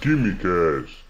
[0.00, 1.04] Quimicast.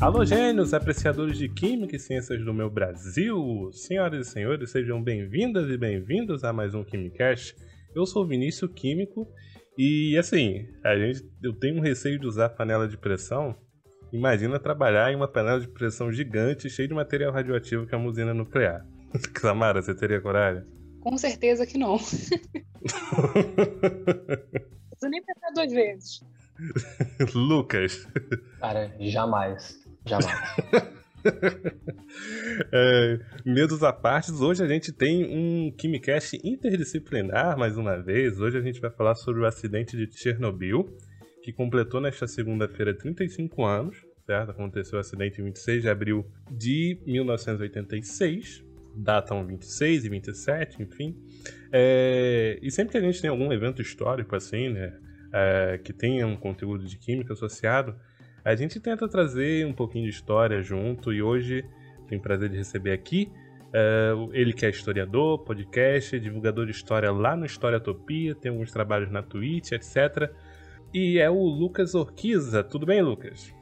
[0.00, 3.70] Alô, gênios, apreciadores de Química e Ciências do meu Brasil!
[3.70, 7.54] Senhoras e senhores, sejam bem-vindas e bem-vindos a mais um Quimicast.
[7.94, 9.28] Eu sou o Vinícius Químico
[9.76, 13.54] e, assim, a gente, eu tenho um receio de usar panela de pressão.
[14.10, 18.08] Imagina trabalhar em uma panela de pressão gigante cheia de material radioativo que é uma
[18.08, 18.86] usina nuclear.
[19.38, 20.75] Samara, você teria coragem?
[21.06, 21.92] Com certeza que não.
[21.92, 22.40] não preciso
[25.08, 26.20] nem pensar duas vezes.
[27.32, 28.08] Lucas.
[28.58, 29.86] Cara, jamais.
[30.04, 30.26] Jamais.
[32.74, 38.40] é, medos à parte, hoje a gente tem um Quimicast interdisciplinar mais uma vez.
[38.40, 40.92] Hoje a gente vai falar sobre o acidente de Chernobyl,
[41.40, 44.50] que completou nesta segunda-feira 35 anos, certo?
[44.50, 48.65] Aconteceu o acidente em 26 de abril de 1986
[48.96, 51.16] datam 26 e 27, enfim.
[51.72, 54.98] É, e sempre que a gente tem algum evento histórico assim, né,
[55.32, 57.94] é, que tenha um conteúdo de química associado,
[58.44, 61.64] a gente tenta trazer um pouquinho de história junto e hoje
[62.08, 63.30] tenho prazer de receber aqui
[63.72, 69.10] é, ele que é historiador, podcast, divulgador de história lá no Historiatopia, tem alguns trabalhos
[69.10, 70.30] na Twitch, etc.
[70.94, 72.62] E é o Lucas Orquiza.
[72.64, 73.52] Tudo bem, Lucas?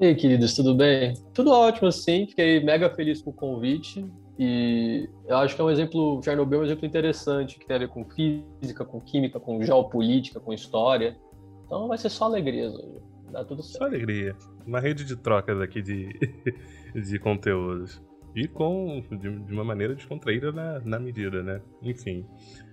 [0.00, 1.14] E aí, queridos, tudo bem?
[1.34, 2.26] Tudo ótimo, sim.
[2.26, 4.06] Fiquei mega feliz com o convite.
[4.38, 7.80] E eu acho que é um exemplo, Chernobyl é um exemplo interessante, que tem a
[7.80, 11.16] ver com física, com química, com geopolítica, com história.
[11.66, 13.02] Então vai ser só alegria hoje.
[13.32, 13.78] Dá tudo certo.
[13.78, 14.36] Só alegria.
[14.64, 16.08] Uma rede de trocas aqui de,
[16.94, 18.00] de conteúdos.
[18.34, 21.60] E com de, de uma maneira descontraída na, na medida, né?
[21.82, 22.24] Enfim.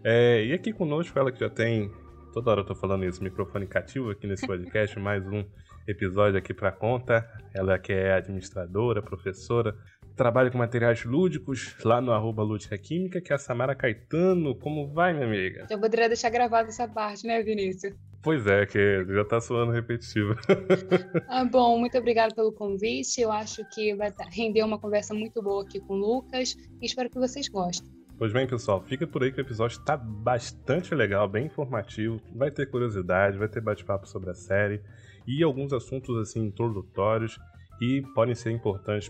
[0.04, 1.90] É, e aqui conosco, ela que já tem.
[2.32, 5.44] Toda hora eu tô falando isso, microfone cativo aqui nesse podcast, mais um
[5.88, 7.28] episódio aqui para conta.
[7.54, 9.76] Ela que é administradora, professora,
[10.16, 14.56] trabalha com materiais lúdicos lá no arroba Lúdica Química, que é a Samara Caetano.
[14.56, 15.68] Como vai, minha amiga?
[15.70, 17.94] Eu poderia deixar gravada essa parte, né, Vinícius?
[18.24, 20.36] Pois é, que já tá soando repetitivo.
[21.30, 23.22] ah, bom, muito obrigada pelo convite.
[23.22, 27.10] Eu acho que vai render uma conversa muito boa aqui com o Lucas e espero
[27.10, 27.88] que vocês gostem.
[28.18, 32.20] Pois bem, pessoal, fica por aí que o episódio está bastante legal, bem informativo.
[32.34, 34.82] Vai ter curiosidade, vai ter bate-papo sobre a série
[35.28, 37.38] e alguns assuntos assim introdutórios
[37.78, 39.10] que podem ser importantes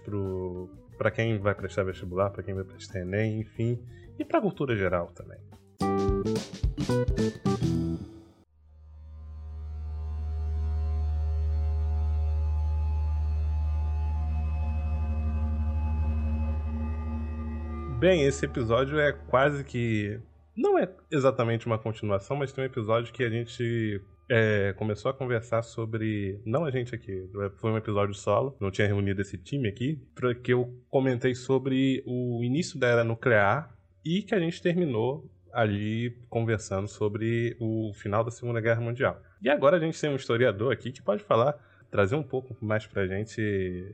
[0.98, 3.80] para quem vai prestar vestibular, para quem vai prestar Enem, enfim,
[4.18, 5.40] e para a cultura geral também.
[18.00, 20.20] Bem, esse episódio é quase que.
[20.56, 25.14] Não é exatamente uma continuação, mas tem um episódio que a gente é, começou a
[25.14, 26.42] conversar sobre.
[26.46, 30.54] Não a gente aqui, foi um episódio solo, não tinha reunido esse time aqui, porque
[30.54, 36.88] eu comentei sobre o início da era nuclear e que a gente terminou ali conversando
[36.88, 39.22] sobre o final da Segunda Guerra Mundial.
[39.42, 41.54] E agora a gente tem um historiador aqui que pode falar,
[41.90, 43.42] trazer um pouco mais pra gente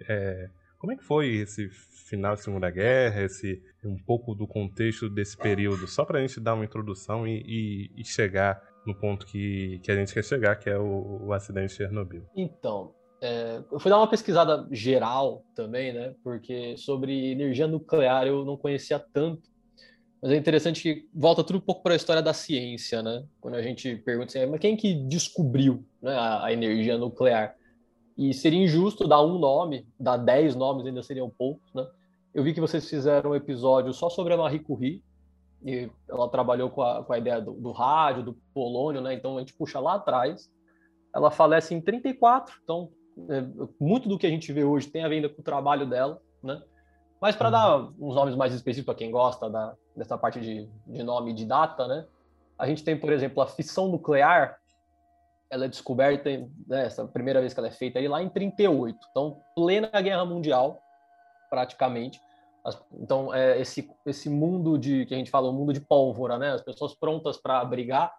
[0.07, 0.49] é,
[0.81, 5.37] como é que foi esse final da Segunda Guerra, esse um pouco do contexto desse
[5.37, 9.79] período, só para a gente dar uma introdução e, e, e, chegar no ponto que,
[9.83, 12.23] que a gente quer chegar, que é o, o acidente de Chernobyl.
[12.35, 16.15] Então, é, eu fui dar uma pesquisada geral também, né?
[16.23, 19.49] Porque sobre energia nuclear eu não conhecia tanto.
[20.21, 23.23] Mas é interessante que volta tudo um pouco para a história da ciência, né?
[23.39, 27.55] Quando a gente pergunta assim, mas quem que descobriu né, a, a energia nuclear?
[28.17, 31.87] E seria injusto dar um nome, dar dez nomes ainda seriam poucos, né?
[32.33, 35.03] Eu vi que vocês fizeram um episódio só sobre a Marie Curie,
[35.63, 39.13] e ela trabalhou com a, com a ideia do, do, rádio, do polônio, né?
[39.13, 40.49] Então a gente puxa lá atrás.
[41.13, 42.89] Ela falece em 34, então
[43.29, 43.43] é,
[43.79, 46.61] muito do que a gente vê hoje tem a ver com o trabalho dela, né?
[47.19, 51.03] Mas para dar uns nomes mais específicos para quem gosta da, dessa parte de, de
[51.03, 52.07] nome e de data, né?
[52.57, 54.57] A gente tem, por exemplo, a fissão nuclear,
[55.49, 56.29] ela é descoberta,
[56.67, 60.25] né, essa primeira vez que ela é feita aí lá em 38, então plena Guerra
[60.25, 60.81] Mundial,
[61.49, 62.21] praticamente.
[62.93, 66.51] Então, é esse, esse mundo de que a gente fala, o mundo de pólvora, né?
[66.51, 68.13] As pessoas prontas para brigar.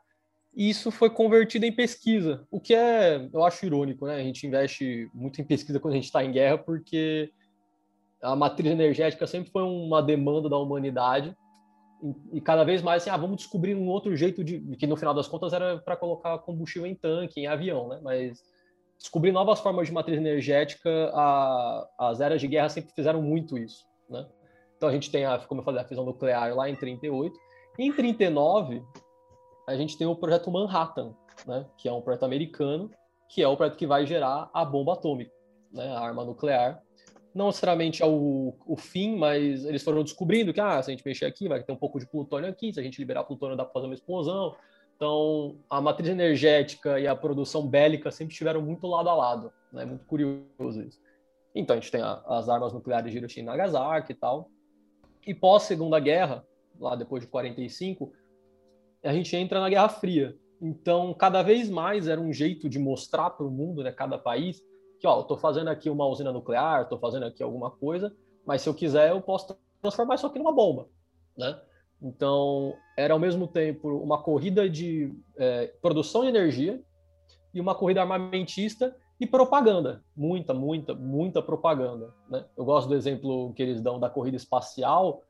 [0.55, 4.17] E isso foi convertido em pesquisa, o que é, eu acho irônico, né?
[4.17, 7.33] A gente investe muito em pesquisa quando a gente está em guerra, porque
[8.21, 11.35] a matriz energética sempre foi uma demanda da humanidade
[12.33, 15.15] e, cada vez mais assim, ah, vamos descobrir um outro jeito de que no final
[15.15, 18.00] das contas era para colocar combustível em tanque, em avião, né?
[18.03, 18.43] Mas
[18.99, 23.85] descobrir novas formas de matriz energética, a, as eras de guerra sempre fizeram muito isso,
[24.12, 24.26] né?
[24.76, 27.37] Então a gente tem, a, como eu falei, a fissão nuclear lá em 38.
[27.79, 28.82] E em 39,
[29.67, 31.14] a gente tem o projeto Manhattan,
[31.47, 31.67] né?
[31.79, 32.91] Que é um projeto americano,
[33.29, 35.32] que é o projeto que vai gerar a bomba atômica,
[35.73, 35.88] né?
[35.88, 36.82] A arma nuclear.
[37.35, 41.25] não necessariamente ao o fim, mas eles foram descobrindo que ah, se a gente mexer
[41.25, 43.73] aqui, vai ter um pouco de plutônio aqui, se a gente liberar plutônio dá para
[43.73, 44.55] fazer uma explosão.
[44.97, 49.85] Então, a matriz energética e a produção bélica sempre estiveram muito lado a lado, né?
[49.85, 51.00] Muito curioso isso.
[51.54, 54.50] Então, a gente tem a, as armas nucleares de Hiroshima e Nagasaki e tal.
[55.26, 56.44] E pós Segunda Guerra,
[56.78, 58.12] lá depois de 45,
[59.04, 60.37] a gente entra na Guerra Fria.
[60.60, 64.62] Então, cada vez mais era um jeito de mostrar para o mundo, né, cada país,
[65.00, 68.14] que ó, eu estou fazendo aqui uma usina nuclear, estou fazendo aqui alguma coisa,
[68.46, 70.88] mas se eu quiser eu posso transformar isso aqui numa bomba,
[71.37, 71.60] né?
[72.00, 76.81] Então era ao mesmo tempo uma corrida de é, produção de energia
[77.52, 82.12] e uma corrida armamentista e propaganda, muita, muita, muita propaganda.
[82.29, 82.44] Né?
[82.56, 85.23] Eu gosto do exemplo que eles dão da corrida espacial,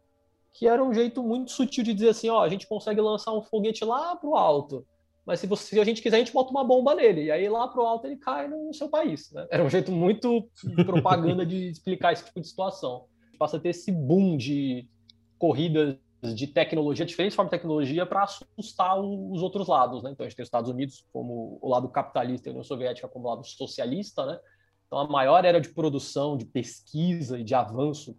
[0.52, 3.42] que era um jeito muito sutil de dizer assim, ó, a gente consegue lançar um
[3.42, 4.86] foguete lá para o alto,
[5.24, 7.24] mas se, você, se a gente quiser, a gente bota uma bomba nele.
[7.24, 9.30] E aí lá pro alto ele cai no seu país.
[9.32, 9.46] Né?
[9.50, 10.48] Era um jeito muito
[10.84, 13.04] propaganda de explicar esse tipo de situação.
[13.38, 14.88] Passa a ter esse boom de
[15.38, 20.02] corridas de tecnologia, diferentes formas de tecnologia, para assustar os outros lados.
[20.02, 20.12] Né?
[20.12, 23.08] Então a gente tem os Estados Unidos como o lado capitalista e a União Soviética
[23.08, 24.24] como o lado socialista.
[24.24, 24.38] Né?
[24.86, 28.16] Então a maior era de produção, de pesquisa e de avanço,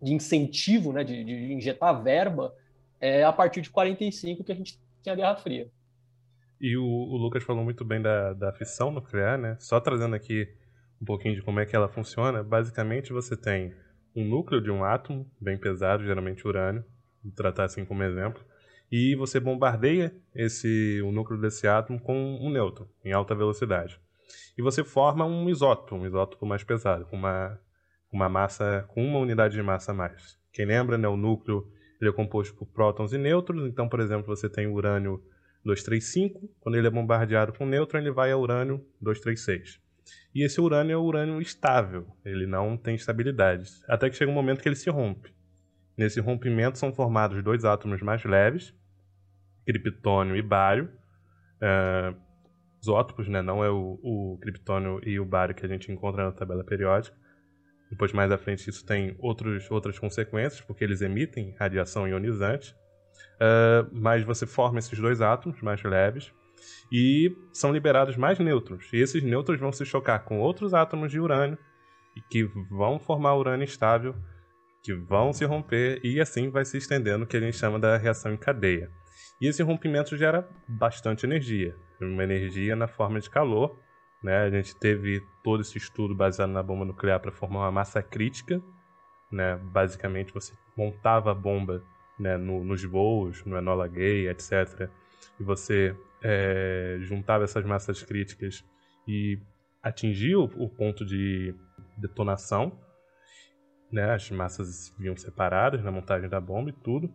[0.00, 1.02] de incentivo, né?
[1.02, 2.54] de, de injetar verba,
[3.00, 5.68] é a partir de 45 que a gente tinha a Guerra Fria.
[6.60, 9.56] E o, o, Lucas falou muito bem da, da fissão nuclear, né?
[9.58, 10.48] Só trazendo aqui
[11.00, 12.40] um pouquinho de como é que ela funciona.
[12.44, 13.74] Basicamente, você tem
[14.14, 16.84] um núcleo de um átomo, bem pesado, geralmente urânio,
[17.30, 18.44] tratar assim como exemplo,
[18.90, 23.98] e você bombardeia esse, o núcleo desse átomo com um nêutron, em alta velocidade.
[24.56, 27.58] E você forma um isótopo, um isótopo mais pesado, com uma,
[28.12, 30.38] uma massa, com uma unidade de massa a mais.
[30.52, 31.66] Quem lembra, né, o núcleo
[32.00, 35.22] ele é composto por prótons e nêutrons, então, por exemplo, você tem urânio
[35.64, 39.80] 235, quando ele é bombardeado com nêutron, ele vai a urânio 236.
[40.34, 44.34] E esse urânio é o urânio estável, ele não tem estabilidade, até que chega um
[44.34, 45.32] momento que ele se rompe.
[45.96, 48.74] Nesse rompimento são formados dois átomos mais leves,
[49.66, 50.90] criptônio e bário,
[51.58, 52.16] uh,
[52.80, 53.42] isótopos, né?
[53.42, 57.16] não é o, o criptônio e o bário que a gente encontra na tabela periódica.
[57.90, 62.74] Depois, mais à frente, isso tem outros, outras consequências, porque eles emitem radiação ionizante.
[63.34, 66.32] Uh, mas você forma esses dois átomos mais leves
[66.90, 68.90] e são liberados mais nêutrons.
[68.92, 71.58] E esses nêutrons vão se chocar com outros átomos de urânio
[72.16, 74.14] e que vão formar urânio estável,
[74.82, 77.96] que vão se romper e assim vai se estendendo o que a gente chama da
[77.96, 78.90] reação em cadeia.
[79.40, 83.78] E esse rompimento gera bastante energia, uma energia na forma de calor.
[84.22, 84.36] Né?
[84.36, 88.62] A gente teve todo esse estudo baseado na bomba nuclear para formar uma massa crítica.
[89.30, 89.56] Né?
[89.56, 91.82] Basicamente, você montava a bomba
[92.18, 94.88] né, no, nos voos, no Enola Gay, etc.
[95.40, 98.64] E você é, juntava essas massas críticas
[99.08, 99.38] e
[99.82, 101.54] atingia o, o ponto de
[101.96, 102.78] detonação.
[103.92, 107.14] Né, as massas vinham separadas na montagem da bomba e tudo.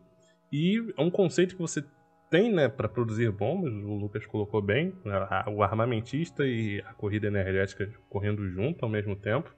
[0.51, 1.83] E é um conceito que você
[2.29, 5.15] tem né, para produzir bombas, o Lucas colocou bem, né,
[5.47, 9.53] o armamentista e a corrida energética correndo junto ao mesmo tempo.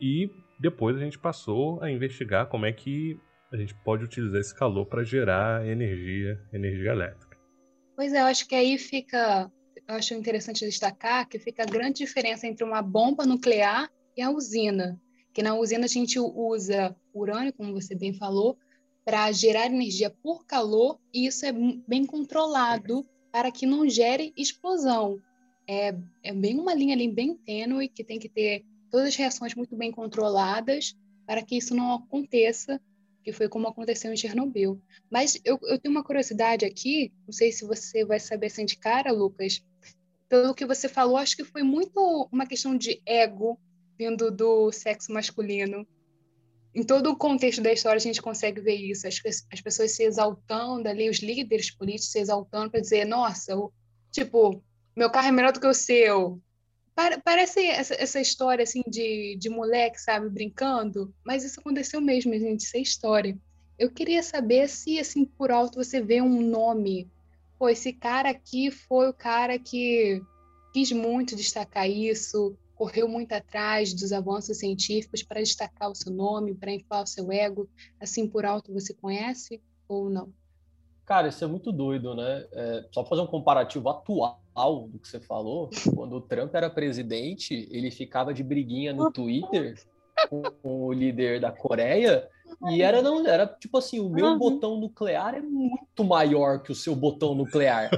[0.00, 3.18] E depois a gente passou a investigar como é que
[3.52, 7.36] a gente pode utilizar esse calor para gerar energia, energia elétrica.
[7.94, 9.50] Pois é, eu acho que aí fica,
[9.88, 14.30] eu acho interessante destacar que fica a grande diferença entre uma bomba nuclear e a
[14.30, 15.00] usina.
[15.36, 18.56] Que na usina a gente usa urânio, como você bem falou,
[19.04, 25.20] para gerar energia por calor, e isso é bem controlado para que não gere explosão.
[25.68, 29.54] É, é bem uma linha ali bem tênue, que tem que ter todas as reações
[29.54, 30.96] muito bem controladas
[31.26, 32.80] para que isso não aconteça
[33.22, 34.80] que foi como aconteceu em Chernobyl.
[35.10, 38.78] Mas eu, eu tenho uma curiosidade aqui, não sei se você vai saber assim de
[38.78, 39.62] cara, Lucas.
[40.30, 43.60] Pelo que você falou, acho que foi muito uma questão de ego
[43.98, 45.86] vindo do sexo masculino.
[46.74, 49.06] Em todo o contexto da história, a gente consegue ver isso.
[49.06, 49.20] As,
[49.52, 53.54] as pessoas se exaltando ali, os líderes políticos se exaltando para dizer: nossa,
[54.10, 54.62] tipo,
[54.94, 56.40] meu carro é melhor do que o seu,
[57.22, 62.60] Parece essa, essa, história assim de, de moleque, sabe, brincando, mas isso aconteceu mesmo, gente,
[62.60, 63.38] isso é história.
[63.78, 67.10] Eu queria saber se, assim, por alto você vê um nome.
[67.58, 70.22] Pô, esse cara aqui foi o cara que
[70.72, 76.54] quis muito destacar isso, correu muito atrás dos avanços científicos para destacar o seu nome,
[76.54, 77.68] para inflar o seu ego.
[77.98, 80.32] Assim, por alto, você conhece ou não?
[81.04, 82.46] Cara, isso é muito doido, né?
[82.52, 85.70] É, só fazer um comparativo atual do que você falou.
[85.94, 89.82] Quando o Trump era presidente, ele ficava de briguinha no Twitter
[90.28, 92.28] com o líder da Coreia
[92.70, 96.74] e era não era tipo assim, o meu botão nuclear é muito maior que o
[96.74, 97.90] seu botão nuclear.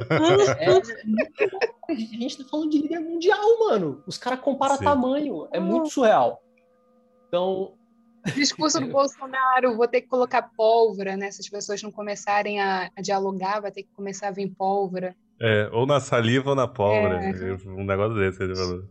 [0.59, 4.03] É, é, a gente tá falando de líder mundial, mano.
[4.07, 6.43] Os caras comparam tamanho, é muito surreal.
[7.29, 7.75] Então.
[8.35, 11.31] Discurso do Bolsonaro, vou ter que colocar pólvora, né?
[11.31, 15.17] Se as pessoas não começarem a, a dialogar, vai ter que começar a vir pólvora.
[15.41, 17.21] É, ou na saliva ou na pólvora.
[17.25, 17.69] É.
[17.69, 18.85] Um negócio desse ele falou.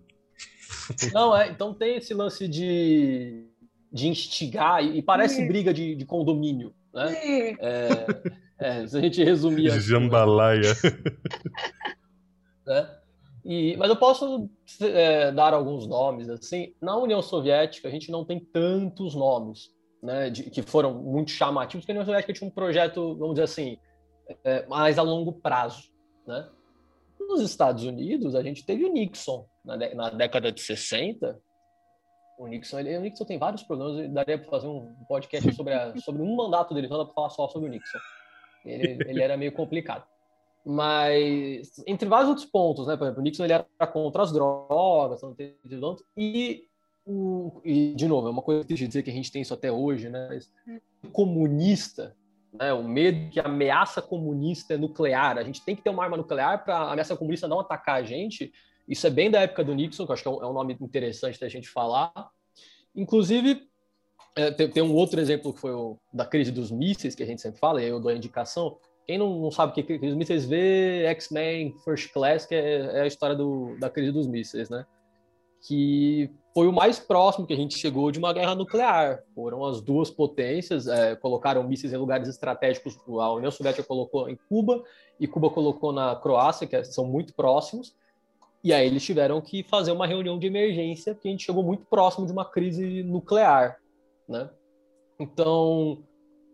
[1.14, 3.46] Não, é, então tem esse lance de,
[3.92, 5.48] de instigar, e parece é.
[5.48, 7.14] briga de, de condomínio, né?
[7.14, 7.50] É.
[7.60, 8.06] é,
[8.60, 9.70] é se a gente resumir...
[9.70, 10.74] Assim, Jambalaya.
[12.66, 12.86] Né?
[13.46, 14.50] E, mas eu posso
[14.82, 19.70] é, dar alguns nomes, assim, na União Soviética a gente não tem tantos nomes,
[20.04, 23.46] né, de, que foram muito chamativos, porque a União Soviética tinha um projeto, vamos dizer
[23.46, 23.78] assim,
[24.44, 25.84] é, mais a longo prazo,
[26.28, 26.50] né?
[27.20, 31.40] Nos Estados Unidos, a gente teve o Nixon na, na década de 60.
[32.38, 35.96] O Nixon, ele, o Nixon tem vários problemas, daria para fazer um podcast sobre, a,
[35.98, 37.98] sobre um mandato dele, não dá para falar só sobre o Nixon.
[38.64, 40.06] Ele, ele era meio complicado.
[40.64, 42.98] Mas, entre vários outros pontos, né?
[42.98, 45.22] Por exemplo, o Nixon ele era contra as drogas,
[46.16, 46.64] e,
[47.06, 49.72] o, e, de novo, é uma coisa que dizer que a gente tem isso até
[49.72, 50.38] hoje, né?
[51.04, 52.16] O comunista,
[52.54, 52.74] né?
[52.74, 56.18] o medo que a ameaça comunista é nuclear, a gente tem que ter uma arma
[56.18, 58.52] nuclear para a ameaça comunista não atacar a gente.
[58.88, 60.54] Isso é bem da época do Nixon, que eu acho que é um, é um
[60.54, 62.12] nome interessante da gente falar.
[62.96, 63.68] Inclusive,
[64.36, 67.26] é, tem, tem, um outro exemplo que foi o da crise dos mísseis, que a
[67.26, 68.78] gente sempre fala, e eu dou a indicação,
[69.08, 72.54] quem não, não sabe o que é crise dos mísseis, vê X-Men First Class, que
[72.54, 74.86] é, é, a história do, da crise dos mísseis, né?
[75.66, 79.24] Que foi o mais próximo que a gente chegou de uma guerra nuclear.
[79.34, 82.98] Foram as duas potências, é, colocaram mísseis em lugares estratégicos.
[83.08, 84.84] A União Soviética colocou em Cuba
[85.20, 87.96] e Cuba colocou na Croácia, que são muito próximos.
[88.64, 91.86] E aí eles tiveram que fazer uma reunião de emergência, porque a gente chegou muito
[91.86, 93.78] próximo de uma crise nuclear,
[94.28, 94.50] né?
[95.20, 96.04] Então,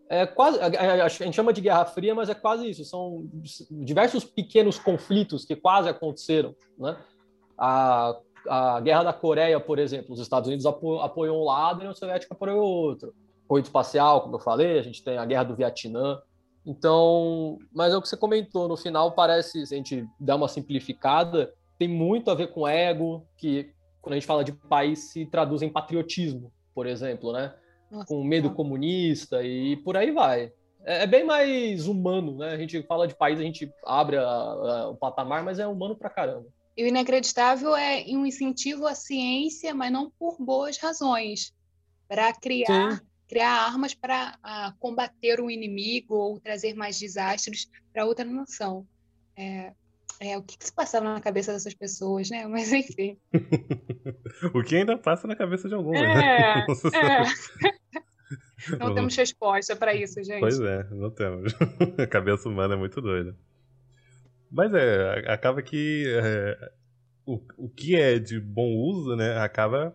[0.08, 2.84] é quase a, gente chama de Guerra Fria, mas é quase isso.
[2.84, 3.26] São
[3.70, 6.96] diversos pequenos conflitos que quase aconteceram, né?
[7.56, 8.16] A,
[8.48, 11.84] a Guerra da Coreia, por exemplo, os Estados Unidos apo, apoiam um lado e a
[11.84, 13.14] União Soviética apoiou outro.
[13.44, 16.20] Apoio espacial, como eu falei, a gente tem a Guerra do Vietnã.
[16.66, 20.48] Então, mas é o que você comentou, no final parece, se a gente dá uma
[20.48, 25.26] simplificada, tem muito a ver com ego, que quando a gente fala de país se
[25.26, 27.54] traduz em patriotismo, por exemplo, né?
[27.90, 30.52] Nossa, com medo comunista e por aí vai.
[30.84, 32.50] É, é, bem mais humano, né?
[32.50, 35.96] A gente fala de país, a gente abre a, a, o patamar, mas é humano
[35.96, 36.46] pra caramba.
[36.76, 41.54] E o inacreditável é um incentivo à ciência, mas não por boas razões,
[42.08, 44.38] para criar criar armas para
[44.78, 48.86] combater o inimigo ou trazer mais desastres para outra nação.
[49.36, 49.72] É,
[50.20, 52.46] é, o que, que, se passava na cabeça dessas pessoas, né?
[52.46, 53.18] Mas enfim.
[54.54, 56.66] o que ainda passa na cabeça de algumas, é, né?
[56.66, 57.74] É.
[58.78, 60.40] Não temos resposta para isso, gente.
[60.40, 61.52] Pois é, não temos.
[61.98, 63.36] A cabeça humana é muito doida.
[64.50, 66.72] Mas é, acaba que é,
[67.26, 69.94] o, o que é de bom uso, né, acaba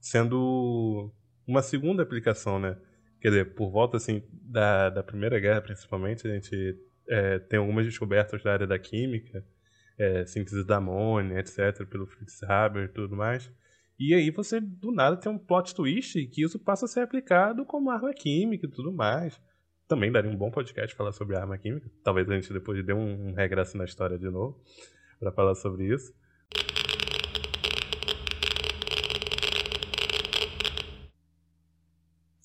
[0.00, 1.12] sendo
[1.46, 2.76] uma segunda aplicação, né?
[3.20, 6.76] Quer dizer, por volta assim da, da Primeira Guerra, principalmente, a gente
[7.08, 9.44] é, tem algumas descobertas da área da química,
[9.98, 13.50] é, síntese da amônia, etc., pelo Fritz Haber e tudo mais.
[13.98, 17.64] E aí você, do nada, tem um plot twist que isso passa a ser aplicado
[17.64, 19.40] como arma química e tudo mais.
[19.86, 21.90] Também daria um bom podcast falar sobre arma química.
[22.02, 24.60] Talvez a gente depois dê um, um regresso na história de novo
[25.20, 26.12] para falar sobre isso.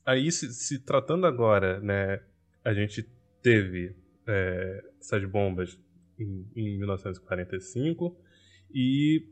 [0.06, 2.22] Aí, se, se tratando agora, né,
[2.64, 3.04] a gente
[3.42, 3.96] teve
[4.28, 5.80] é, essas bombas
[6.20, 8.18] em, em, 1945
[8.74, 9.26] e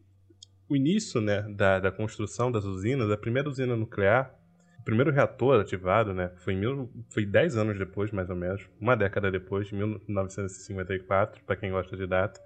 [0.69, 4.33] o início né, da, da construção das usinas, a primeira usina nuclear,
[4.79, 8.95] o primeiro reator ativado, né, foi, mil, foi 10 anos depois, mais ou menos, uma
[8.95, 12.39] década depois, de 1954, para quem gosta de data,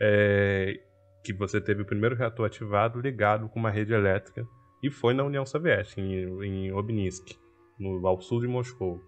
[0.00, 0.80] é,
[1.22, 4.46] que você teve o primeiro reator ativado ligado com uma rede elétrica
[4.82, 7.34] e foi na União Soviética, em, em Obninsk,
[7.78, 9.00] no, ao sul de Moscou.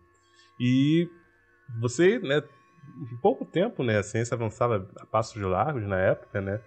[0.59, 1.07] E
[1.81, 2.43] você né,
[3.13, 6.61] em pouco tempo, né, a ciência avançava a passos largos na época, né?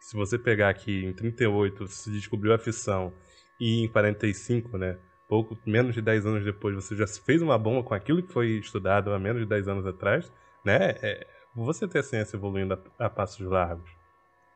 [0.00, 3.12] Se você pegar aqui em 38 se descobriu a fissão
[3.60, 4.98] e em 45, né,
[5.28, 8.58] pouco menos de 10 anos depois você já fez uma bomba com aquilo que foi
[8.58, 10.30] estudado há menos de 10 anos atrás,
[10.64, 10.94] né?
[11.02, 13.90] É, você ter a ciência evoluindo a, a passos largos.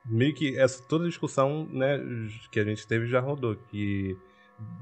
[0.05, 1.99] Meio que essa toda a discussão, né,
[2.51, 4.17] que a gente teve já rodou que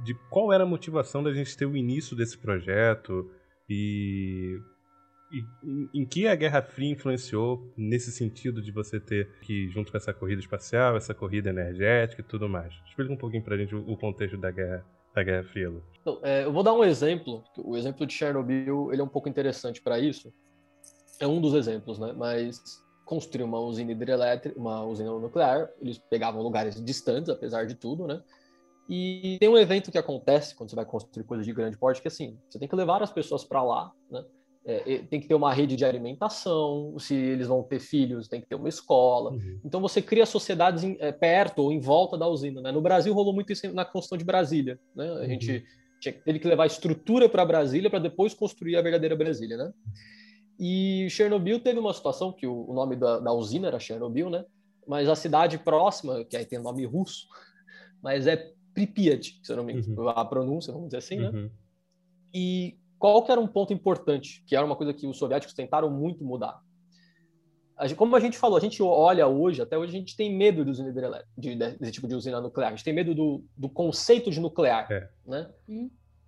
[0.02, 3.28] de qual era a motivação da gente ter o início desse projeto
[3.68, 4.58] e
[5.94, 10.12] em, que a Guerra Fria influenciou nesse sentido de você ter que, junto com essa
[10.12, 12.72] corrida espacial, essa corrida energética e tudo mais?
[12.86, 15.82] Explica um pouquinho pra gente o, contexto da Guerra, da Guerra Fria, Lu.
[16.00, 17.42] Então, é, eu vou dar um exemplo.
[17.56, 20.32] O exemplo de Chernobyl ele é um pouco interessante para isso.
[21.18, 22.12] É um dos exemplos, né?
[22.12, 22.60] Mas
[23.04, 28.22] construir uma usina hidrelétrica, uma usina nuclear, eles pegavam lugares distantes, apesar de tudo, né?
[28.88, 32.08] E tem um evento que acontece quando você vai construir coisas de grande porte, que
[32.08, 34.24] assim, você tem que levar as pessoas para lá, né?
[34.66, 38.47] É, tem que ter uma rede de alimentação, se eles vão ter filhos, tem que
[38.47, 39.33] ter uma escola.
[39.33, 39.61] Uhum.
[39.62, 42.62] Então você cria sociedades em, é, perto ou em volta da usina.
[42.62, 42.73] Né?
[42.73, 44.80] No Brasil rolou muito isso na construção de Brasília.
[44.97, 45.06] Né?
[45.06, 45.25] A uhum.
[45.26, 45.64] gente
[46.00, 49.59] tinha, teve que levar estrutura para Brasília para depois construir a verdadeira Brasília.
[49.59, 49.73] Né?
[50.59, 54.47] E Chernobyl teve uma situação que o, o nome da, da, usina era Chernobyl, né?
[54.87, 57.26] mas a cidade próxima, que aí tem nome russo,
[58.02, 60.09] mas é Pripyat, se eu não me engano, uhum.
[60.09, 61.28] a pronúncia, vamos dizer assim, né?
[61.28, 61.50] Uhum.
[62.35, 65.90] E qual que era um ponto importante, que era uma coisa que os soviéticos tentaram
[65.90, 66.58] muito mudar?
[67.99, 70.70] Como a gente falou, a gente olha hoje, até hoje a gente tem medo de
[70.70, 70.90] usina
[71.37, 72.68] de, desse tipo de usina nuclear.
[72.68, 75.06] A gente tem medo do, do conceito de nuclear, é.
[75.26, 75.50] né?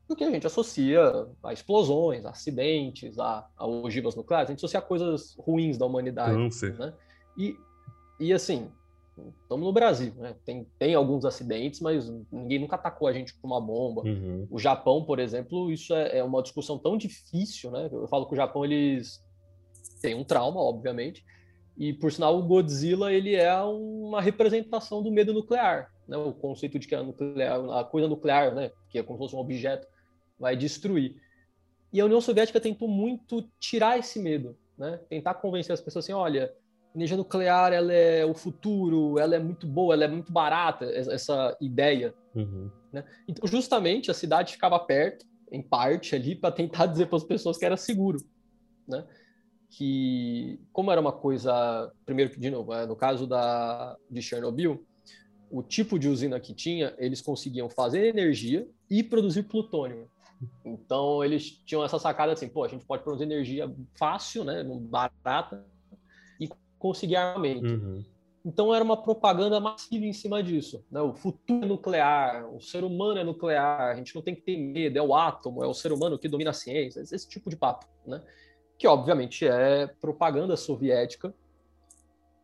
[0.07, 1.01] Porque a gente associa
[1.43, 5.87] a explosões, a acidentes, a, a ogivas nucleares, a gente associa a coisas ruins da
[5.87, 6.37] humanidade.
[6.73, 6.93] Né?
[7.39, 7.57] E,
[8.21, 8.71] e assim,
[9.43, 10.35] estamos no Brasil, né?
[10.45, 14.03] Tem, tem alguns acidentes, mas ninguém nunca atacou a gente com uma bomba.
[14.03, 14.47] Uhum.
[14.51, 17.89] O Japão, por exemplo, isso é, é, uma discussão tão difícil, né?
[17.91, 19.23] Eu falo que o Japão, eles
[20.01, 21.25] têm um trauma, obviamente,
[21.77, 26.17] e, por sinal, o Godzilla, ele é uma representação do medo nuclear, né?
[26.17, 28.71] O conceito de que a, nuclear, a coisa nuclear, né?
[28.89, 29.87] Que é como se fosse um objeto,
[30.39, 31.17] vai destruir.
[31.93, 35.01] E a União Soviética tentou muito tirar esse medo, né?
[35.09, 36.53] Tentar convencer as pessoas assim, olha,
[36.97, 41.57] energia nuclear ela é o futuro, ela é muito boa, ela é muito barata, essa
[41.61, 42.15] ideia.
[42.35, 42.71] Uhum.
[42.93, 43.05] Né?
[43.29, 47.59] Então, justamente, a cidade ficava perto, em parte, ali, para tentar dizer para as pessoas
[47.59, 48.19] que era seguro.
[48.89, 49.05] Né?
[49.71, 51.93] Que, como era uma coisa.
[52.07, 54.83] Primeiro, de novo, é, no caso da, de Chernobyl,
[55.51, 60.09] o tipo de usina que tinha, eles conseguiam fazer energia e produzir plutônio.
[60.65, 65.65] Então, eles tinham essa sacada assim: pô, a gente pode produzir energia fácil, né, barata,
[66.79, 67.67] conseguir armamento.
[67.67, 68.05] Uhum.
[68.45, 70.85] Então era uma propaganda massiva em cima disso.
[70.89, 71.01] Né?
[71.01, 74.57] O futuro é nuclear, o ser humano é nuclear, a gente não tem que ter
[74.57, 77.57] medo, é o átomo, é o ser humano que domina a ciência, esse tipo de
[77.57, 77.87] papo.
[78.07, 78.23] Né?
[78.79, 81.35] Que obviamente é propaganda soviética,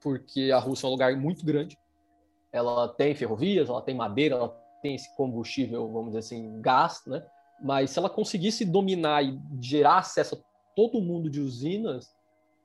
[0.01, 1.79] porque a Rússia é um lugar muito grande.
[2.51, 4.49] Ela tem ferrovias, ela tem madeira, ela
[4.83, 7.25] tem esse combustível, vamos dizer assim, gás, né?
[7.63, 12.13] Mas se ela conseguisse dominar e gerar acesso a todo mundo de usinas,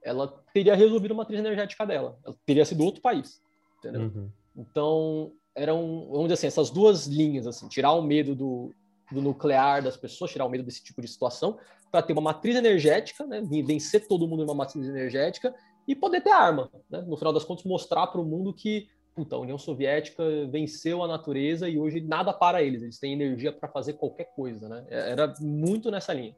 [0.04, 2.18] ela teria resolvido a matriz energética dela.
[2.26, 3.42] Ela teria sido outro país,
[3.80, 4.02] entendeu?
[4.02, 4.30] Uhum.
[4.56, 8.74] Então, eram, vamos dizer assim, essas duas linhas, assim, tirar o medo do,
[9.12, 11.58] do nuclear das pessoas, tirar o medo desse tipo de situação,
[11.92, 15.54] para ter uma matriz energética, né, vencer todo mundo em uma matriz energética
[15.88, 17.02] e poder ter arma, né?
[17.08, 21.08] No final das contas, mostrar para o mundo que puta, a União Soviética venceu a
[21.08, 24.86] natureza e hoje nada para eles, eles têm energia para fazer qualquer coisa, né?
[24.90, 26.36] Era muito nessa linha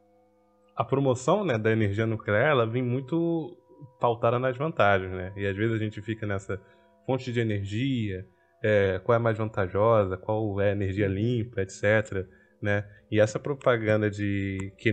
[0.79, 3.53] a promoção né, da energia nuclear ela vem muito
[3.99, 5.33] pautada nas vantagens, né?
[5.35, 6.57] E às vezes a gente fica nessa
[7.05, 8.25] fonte de energia,
[8.63, 12.25] é, qual é a mais vantajosa, qual é a energia limpa, etc.
[12.61, 12.85] Né?
[13.11, 14.91] E essa propaganda de que,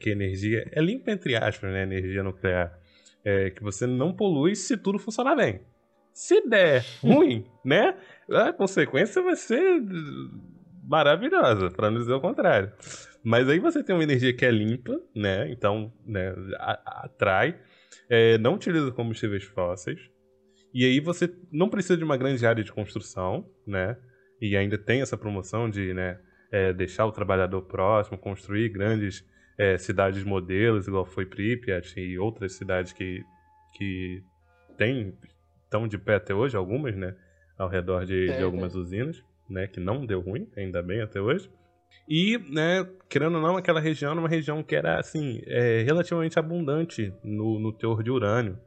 [0.00, 1.82] que energia é limpa entre aspas, né?
[1.82, 2.72] Energia nuclear,
[3.22, 5.60] é, que você não polui se tudo funcionar bem.
[6.14, 7.94] Se der ruim, né?
[8.30, 9.82] A consequência vai ser
[10.82, 12.72] maravilhosa, para não dizer o contrário.
[13.26, 15.50] Mas aí você tem uma energia que é limpa, né?
[15.50, 17.58] Então, né, atrai.
[18.08, 19.98] É, não utiliza combustíveis fósseis.
[20.72, 23.96] E aí você não precisa de uma grande área de construção, né?
[24.40, 26.20] E ainda tem essa promoção de né,
[26.52, 32.52] é, deixar o trabalhador próximo, construir grandes é, cidades modelos, igual foi Pripyat e outras
[32.52, 33.24] cidades que,
[33.76, 34.22] que
[34.78, 35.18] tem,
[35.64, 37.16] estão de pé até hoje, algumas, né?
[37.58, 39.66] Ao redor de, é, de algumas usinas, né?
[39.66, 41.50] Que não deu ruim, ainda bem até hoje.
[42.08, 46.38] E, né, querendo ou não, aquela região era uma região que era, assim, é, relativamente
[46.38, 48.58] abundante no, no teor de urânio.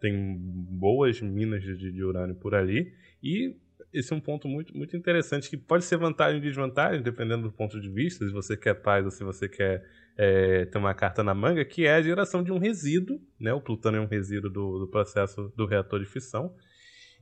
[0.00, 2.92] Tem boas minas de, de urânio por ali.
[3.22, 3.56] E
[3.92, 7.52] esse é um ponto muito, muito interessante, que pode ser vantagem e desvantagem, dependendo do
[7.52, 9.82] ponto de vista, se você quer paz ou se você quer
[10.16, 13.52] é, ter uma carta na manga, que é a geração de um resíduo, né?
[13.52, 16.54] O plutônio é um resíduo do, do processo do reator de fissão,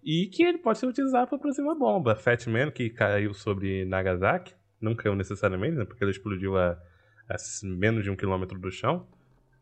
[0.03, 2.17] e que ele pode ser utilizado para produzir uma bomba.
[2.17, 6.79] Fat Man, que caiu sobre Nagasaki, não caiu necessariamente, né, porque ela explodiu a,
[7.29, 9.07] a menos de um quilômetro do chão.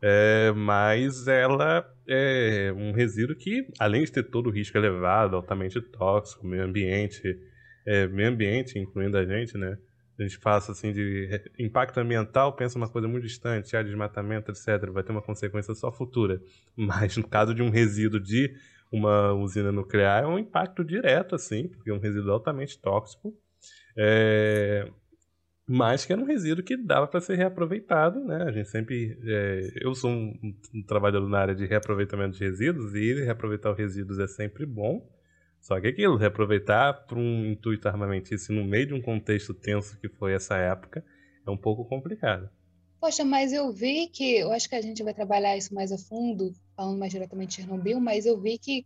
[0.01, 5.81] É, mas ela é um resíduo que, além de ter todo o risco elevado, altamente
[5.81, 7.39] tóxico, meio ambiente,
[7.85, 9.77] é, meio ambiente, incluindo a gente, né?
[10.17, 14.89] A gente passa assim de impacto ambiental, pensa uma coisa muito distante, desmatamento, etc.
[14.91, 16.41] Vai ter uma consequência só futura.
[16.75, 18.55] Mas no caso de um resíduo de
[18.91, 23.33] uma usina nuclear, é um impacto direto, assim, porque é um resíduo altamente tóxico.
[23.97, 24.89] É,
[25.67, 28.43] mas que era um resíduo que dava para ser reaproveitado, né?
[28.43, 32.93] A gente sempre, é, eu sou um, um, trabalhador na área de reaproveitamento de resíduos
[32.93, 35.07] e reaproveitar os resíduos é sempre bom.
[35.59, 40.07] Só que aquilo, reaproveitar para um intuito armamentício no meio de um contexto tenso que
[40.07, 41.03] foi essa época,
[41.45, 42.47] é um pouco complicado.
[43.01, 45.97] Poxa, mas eu vi que, eu acho que a gente vai trabalhar isso mais a
[45.97, 48.85] fundo, falando mais diretamente de Chernobyl, mas eu vi que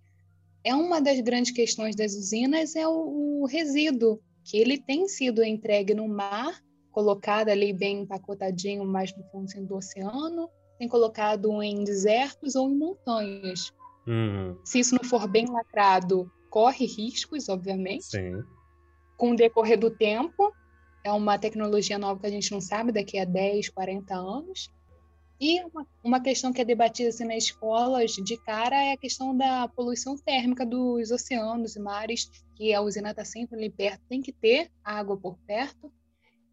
[0.63, 5.43] é uma das grandes questões das usinas é o, o resíduo, que ele tem sido
[5.43, 6.61] entregue no mar,
[6.99, 12.69] colocado ali bem empacotadinho mais no fundo assim, do oceano, tem colocado em desertos ou
[12.69, 13.71] em montanhas.
[14.05, 14.57] Uhum.
[14.65, 18.03] Se isso não for bem lacrado, corre riscos, obviamente.
[18.03, 18.43] Sim.
[19.15, 20.53] Com o decorrer do tempo,
[21.01, 24.69] é uma tecnologia nova que a gente não sabe daqui a 10, 40 anos.
[25.39, 29.35] E uma, uma questão que é debatida assim, nas escolas de cara é a questão
[29.35, 34.21] da poluição térmica dos oceanos e mares, que a usina está sempre ali perto, tem
[34.21, 35.89] que ter água por perto,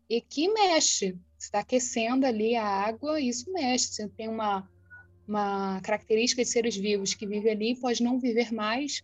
[0.08, 1.16] e que mexe.
[1.38, 3.88] Está aquecendo ali a água, e isso mexe.
[3.88, 4.68] Você tem uma,
[5.28, 9.02] uma característica de seres vivos que vivem ali pode não viver mais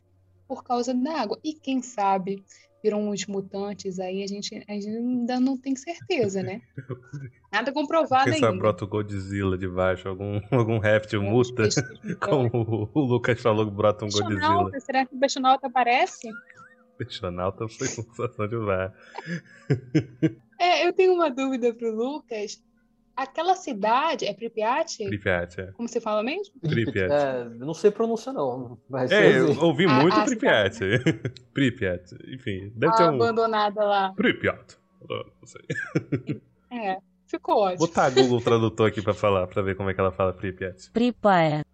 [0.49, 1.39] por causa da água.
[1.45, 2.43] E quem sabe
[2.83, 6.61] viram uns mutantes aí, a gente, a gente ainda não tem certeza, né?
[7.53, 8.47] Nada comprovado Quem ainda.
[8.49, 12.51] sabe brota o Godzilla de baixo, algum, algum réptil É, muta, peixe- como
[12.93, 14.81] o Lucas falou que brota um Godzilla.
[14.81, 16.29] Será que o Peixonauta aparece?
[17.05, 18.93] Peixonauta foi sensação de var.
[20.59, 22.63] É, eu tenho uma dúvida pro Lucas.
[23.15, 24.97] Aquela cidade, é Pripyat?
[25.05, 25.67] Pripyat, é.
[25.73, 26.55] Como você fala mesmo?
[26.61, 27.13] Pripyat.
[27.13, 28.79] É, não sei pronunciar, não.
[28.89, 30.79] Mas É, eu ouvi A- muito a Pripyat.
[31.53, 32.73] Pripyat, enfim.
[32.75, 33.15] Deve ter A um.
[33.17, 34.13] abandonada lá.
[34.15, 34.79] Pripyat.
[35.09, 35.63] Não sei.
[36.75, 37.87] É, ficou ótimo.
[37.87, 40.91] Botar Google Tradutor aqui pra falar, pra ver como é que ela fala Pripyat.
[40.91, 41.67] Pripyat.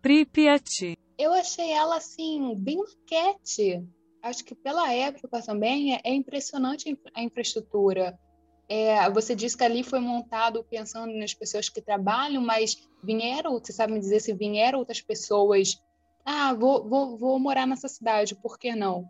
[0.00, 0.96] Pripyat.
[1.18, 3.82] Eu achei ela, assim, bem maquete.
[4.24, 8.18] Acho que pela época também é, é impressionante a infra- a infraestrutura.
[8.66, 13.70] É, você disse que ali foi montado pensando nas pessoas que trabalham, mas vieram, você
[13.70, 15.78] sabe me dizer se vieram outras pessoas?
[16.24, 19.06] Ah, vou, vou, vou morar nessa cidade, por que não?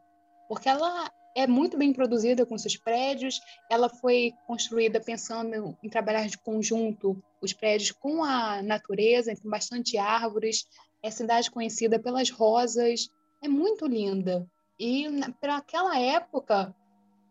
[0.48, 6.26] Porque ela é muito bem produzida com seus prédios, ela foi construída pensando em trabalhar
[6.26, 10.66] de conjunto os prédios com a natureza, com bastante árvores,
[11.04, 13.08] é cidade conhecida pelas rosas,
[13.40, 14.44] é muito linda.
[14.78, 15.06] E
[15.40, 16.74] para aquela época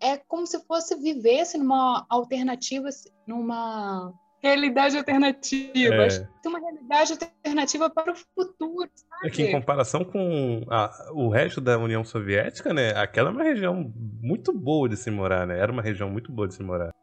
[0.01, 2.89] é como se fosse vivesse numa alternativa,
[3.27, 5.95] numa realidade alternativa.
[5.95, 6.07] É.
[6.41, 9.27] Tem uma realidade alternativa para o futuro, sabe?
[9.27, 12.89] É que em comparação com a- o resto da União Soviética, né?
[12.97, 15.57] Aquela é uma região muito boa de se morar, né?
[15.57, 16.93] Era uma região muito boa de se morar.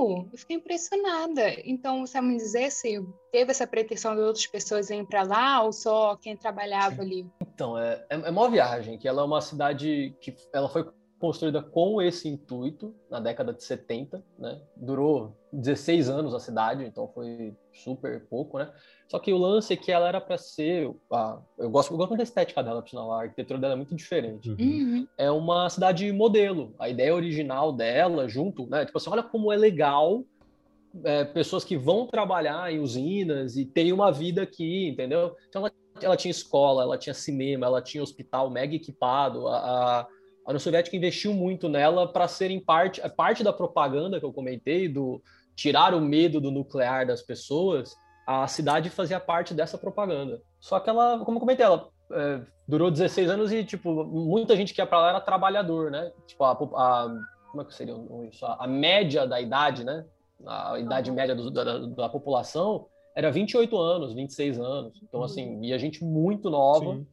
[0.00, 1.42] Total, eu fiquei impressionada.
[1.64, 5.72] Então, sabe me dizer se teve essa pretensão de outras pessoas irem para lá ou
[5.72, 7.26] só quem trabalhava ali?
[7.42, 10.84] Então, é, é, é uma viagem, que ela é uma cidade que ela foi
[11.20, 14.58] construída com esse intuito na década de 70, né?
[14.74, 18.72] Durou 16 anos a cidade, então foi super pouco, né?
[19.06, 22.08] Só que o lance é que ela era para ser, a, eu gosto, eu gosto
[22.08, 24.50] muito da estética dela, por sinal, a arquitetura dela é muito diferente.
[24.50, 25.06] Uhum.
[25.18, 26.74] É uma cidade modelo.
[26.78, 28.86] A ideia original dela, junto, né?
[28.86, 30.24] Tipo assim, olha como é legal
[31.04, 35.36] é, pessoas que vão trabalhar em usinas e têm uma vida aqui, entendeu?
[35.48, 39.46] Então ela, ela tinha escola, ela tinha cinema, ela tinha hospital mega equipado.
[39.48, 39.58] A,
[40.00, 40.06] a,
[40.46, 44.88] a União Soviética investiu muito nela para serem parte, parte da propaganda que eu comentei,
[44.88, 45.22] do
[45.54, 47.94] tirar o medo do nuclear das pessoas.
[48.26, 50.40] A cidade fazia parte dessa propaganda.
[50.58, 54.72] Só que ela, como eu comentei, ela é, durou 16 anos e, tipo, muita gente
[54.72, 56.12] que ia para lá era trabalhador, né?
[56.26, 57.16] Tipo, a, a
[57.50, 57.94] como é que seria
[58.28, 58.46] isso?
[58.46, 60.04] A, a média da idade, né?
[60.46, 65.00] A idade média do, da, da, população era 28 anos, 26 anos.
[65.02, 67.04] Então, assim, ia gente muito nova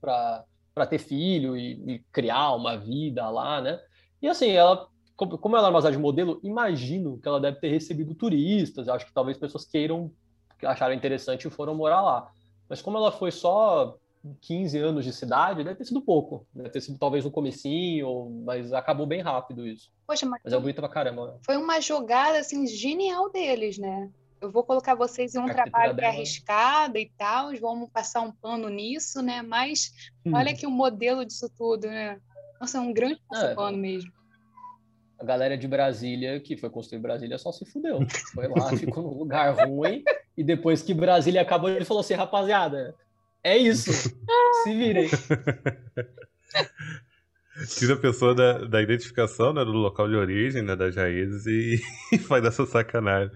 [0.00, 0.44] para
[0.86, 3.80] ter filho e, e, criar uma vida lá, né?
[4.20, 8.14] E, assim, ela, como ela é uma cidade modelo, imagino que ela deve ter recebido
[8.14, 8.88] turistas.
[8.88, 10.10] Acho que talvez pessoas queiram,
[10.58, 12.28] que acharam interessante e foram morar lá.
[12.68, 13.96] Mas como ela foi só
[14.40, 16.46] 15 anos de cidade, deve ter sido pouco.
[16.52, 19.90] Deve ter sido talvez no comecinho, mas acabou bem rápido isso.
[20.06, 21.26] Poxa, mas, mas é bonita pra caramba.
[21.26, 21.38] Né?
[21.44, 24.10] Foi uma jogada, assim, genial deles, né?
[24.44, 28.30] Eu vou colocar vocês em um trabalho que é arriscado e tal, vamos passar um
[28.30, 29.40] pano nisso, né?
[29.42, 29.92] Mas
[30.24, 30.32] hum.
[30.34, 32.20] olha que o modelo disso tudo, né?
[32.60, 33.54] Nossa, é um grande é.
[33.54, 34.12] pano mesmo.
[35.18, 38.00] A galera de Brasília, que foi construir Brasília, só se fudeu.
[38.34, 40.04] Foi lá, ficou num lugar ruim,
[40.36, 42.94] e depois que Brasília acabou, ele falou assim, rapaziada,
[43.42, 43.92] é isso.
[43.92, 45.08] Se virem.
[47.68, 51.80] Tira a pessoa da, da identificação, né, do local de origem, né, das raízes e,
[52.12, 53.30] e faz dessa sacanagem.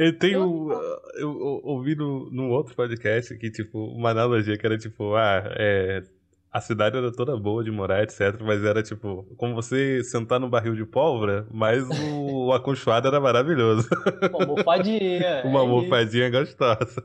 [0.00, 0.72] Eu tenho.
[1.16, 6.02] Eu, ouvi no, num outro podcast que, tipo, uma analogia que era tipo, ah, é,
[6.50, 8.40] a cidade era toda boa de morar, etc.
[8.40, 13.20] Mas era tipo, como você sentar num barril de pólvora, mas o, o aconchoado era
[13.20, 13.86] maravilhoso.
[14.30, 15.42] Uma almofadinha.
[15.44, 17.04] Uma é almofadinha gostosa.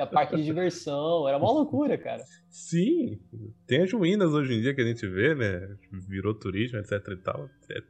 [0.00, 1.28] A parque de diversão.
[1.28, 2.24] Era uma loucura, cara.
[2.50, 3.20] Sim.
[3.68, 5.76] Tem as ruínas hoje em dia que a gente vê, né?
[6.08, 7.48] Virou turismo, etc e tal.
[7.70, 7.80] É,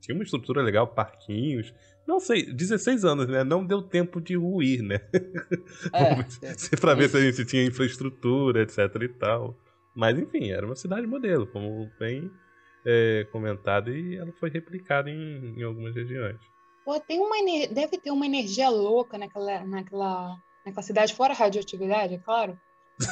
[0.00, 1.72] tinha uma estrutura legal, parquinhos.
[2.06, 3.44] Não sei, 16 anos, né?
[3.44, 5.00] Não deu tempo de ruir, né?
[5.92, 9.56] É, pra ver se a gente tinha infraestrutura, etc e tal.
[9.94, 12.30] Mas enfim, era uma cidade modelo, como bem
[12.86, 16.38] é, comentado, e ela foi replicada em, em algumas regiões.
[16.84, 17.36] Pô, tem uma
[17.70, 22.58] deve ter uma energia louca naquela, naquela, naquela cidade, fora a radioatividade, é claro.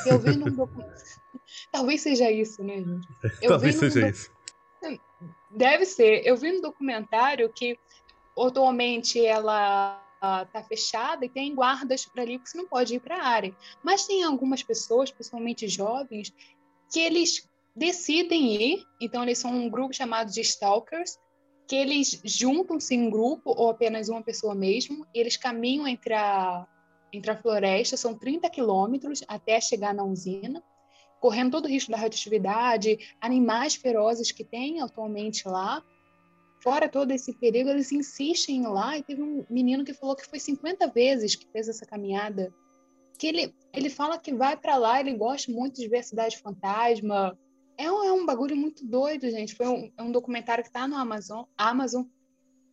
[0.07, 1.03] Eu vi num documentário.
[1.71, 3.07] Talvez seja isso, né, gente?
[3.43, 4.31] Eu Talvez seja isso.
[5.57, 6.21] Deve ser.
[6.27, 7.79] Eu vi no documentário que
[8.39, 10.03] atualmente ela
[10.43, 13.57] está fechada e tem guardas para ali, porque você não pode ir para a área.
[13.83, 16.31] Mas tem algumas pessoas, principalmente jovens,
[16.93, 21.19] que eles decidem ir, então eles são um grupo chamado de stalkers,
[21.67, 26.67] que eles juntam-se em grupo ou apenas uma pessoa mesmo, eles caminham entre a,
[27.11, 30.63] entre a floresta, são 30 quilômetros até chegar na usina,
[31.21, 35.83] correndo todo o risco da radioatividade, animais ferozes que tem atualmente lá.
[36.63, 38.99] Fora todo esse perigo, eles insistem lá.
[38.99, 42.53] E teve um menino que falou que foi 50 vezes que fez essa caminhada
[43.17, 46.39] que ele, ele fala que vai para lá, ele gosta muito de ver a Cidade
[46.39, 47.39] Fantasma.
[47.79, 49.55] É um, é um bagulho muito doido, gente.
[49.55, 52.05] Foi um, é um documentário que está no Amazon, Amazon.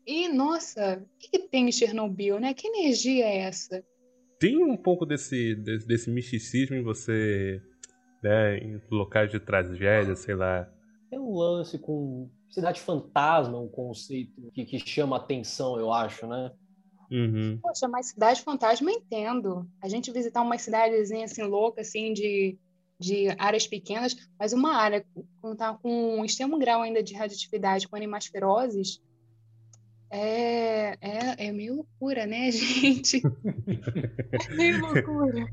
[0.06, 2.54] E, nossa, o que, que, tem em Chernobyl, né?
[2.54, 3.84] Que energia é essa?
[4.40, 7.62] Tem um pouco desse, desse, desse misticismo em você,
[8.24, 10.68] né, em locais de tragédia, sei lá.
[11.10, 16.52] Tem um lance com cidade fantasma, um conceito que, que chama atenção, eu acho, né?
[17.12, 17.60] Uhum.
[17.62, 19.68] Poxa, mas cidade fantasma eu entendo.
[19.82, 22.58] A gente visitar uma cidadezinha assim louca, assim, de,
[23.00, 25.06] de áreas pequenas, mas uma área
[25.42, 29.02] com, tá com um extremo grau ainda de radioatividade com animais ferozes,
[30.10, 33.22] é, é, é meio loucura, né, gente?
[34.32, 35.46] é meio loucura.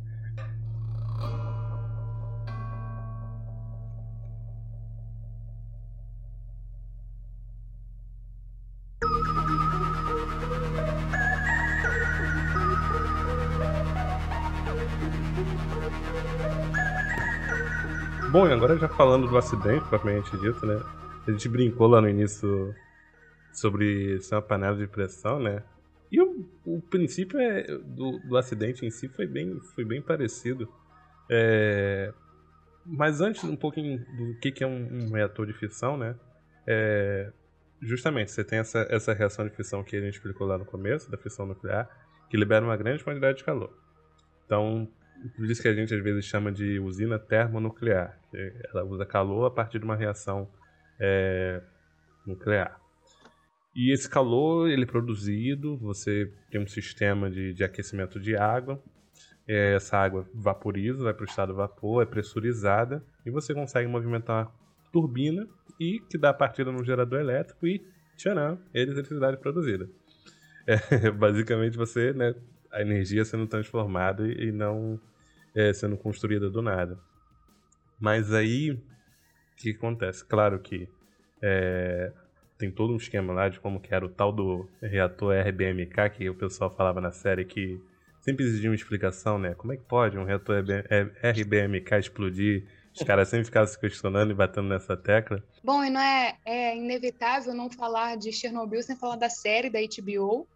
[18.30, 20.80] Bom, e agora já falando do acidente propriamente dito, né?
[21.26, 22.72] A gente brincou lá no início
[23.52, 25.64] sobre ser uma panela de pressão, né?
[26.12, 30.72] E o, o princípio é, do, do acidente em si foi bem, foi bem parecido.
[31.28, 32.12] É,
[32.86, 36.14] mas antes, um pouquinho do que, que é um, um reator de fissão, né?
[36.64, 37.32] É,
[37.82, 41.10] justamente, você tem essa, essa reação de fissão que a gente explicou lá no começo,
[41.10, 41.90] da fissão nuclear,
[42.28, 43.76] que libera uma grande quantidade de calor.
[44.46, 44.88] Então,
[45.28, 48.18] por isso que a gente às vezes chama de usina termonuclear.
[48.72, 50.48] ela usa calor a partir de uma reação
[50.98, 51.62] é,
[52.26, 52.80] nuclear.
[53.74, 58.82] E esse calor ele é produzido, você tem um sistema de, de aquecimento de água.
[59.46, 64.46] É, essa água vaporiza, vai para o estado vapor, é pressurizada e você consegue movimentar
[64.46, 64.52] uma
[64.92, 65.46] turbina
[65.78, 67.82] e que dá partida no gerador elétrico e
[68.16, 69.88] tcharam, eletricidade produzida.
[70.66, 72.34] É, basicamente você, né,
[72.70, 75.00] a energia sendo transformada e não
[75.54, 76.98] é, sendo construída do nada.
[77.98, 78.80] Mas aí, o
[79.56, 80.24] que acontece?
[80.24, 80.88] Claro que
[81.42, 82.12] é,
[82.58, 86.28] tem todo um esquema lá de como que era o tal do reator RBMK, que
[86.28, 87.80] o pessoal falava na série que
[88.20, 89.54] sempre exigia uma explicação, né?
[89.54, 90.62] Como é que pode um reator
[91.22, 92.64] RBMK explodir?
[92.94, 95.42] Os caras sempre ficavam se questionando e batendo nessa tecla.
[95.62, 99.78] Bom, e não é, é inevitável não falar de Chernobyl sem falar da série da
[99.78, 100.46] HBO,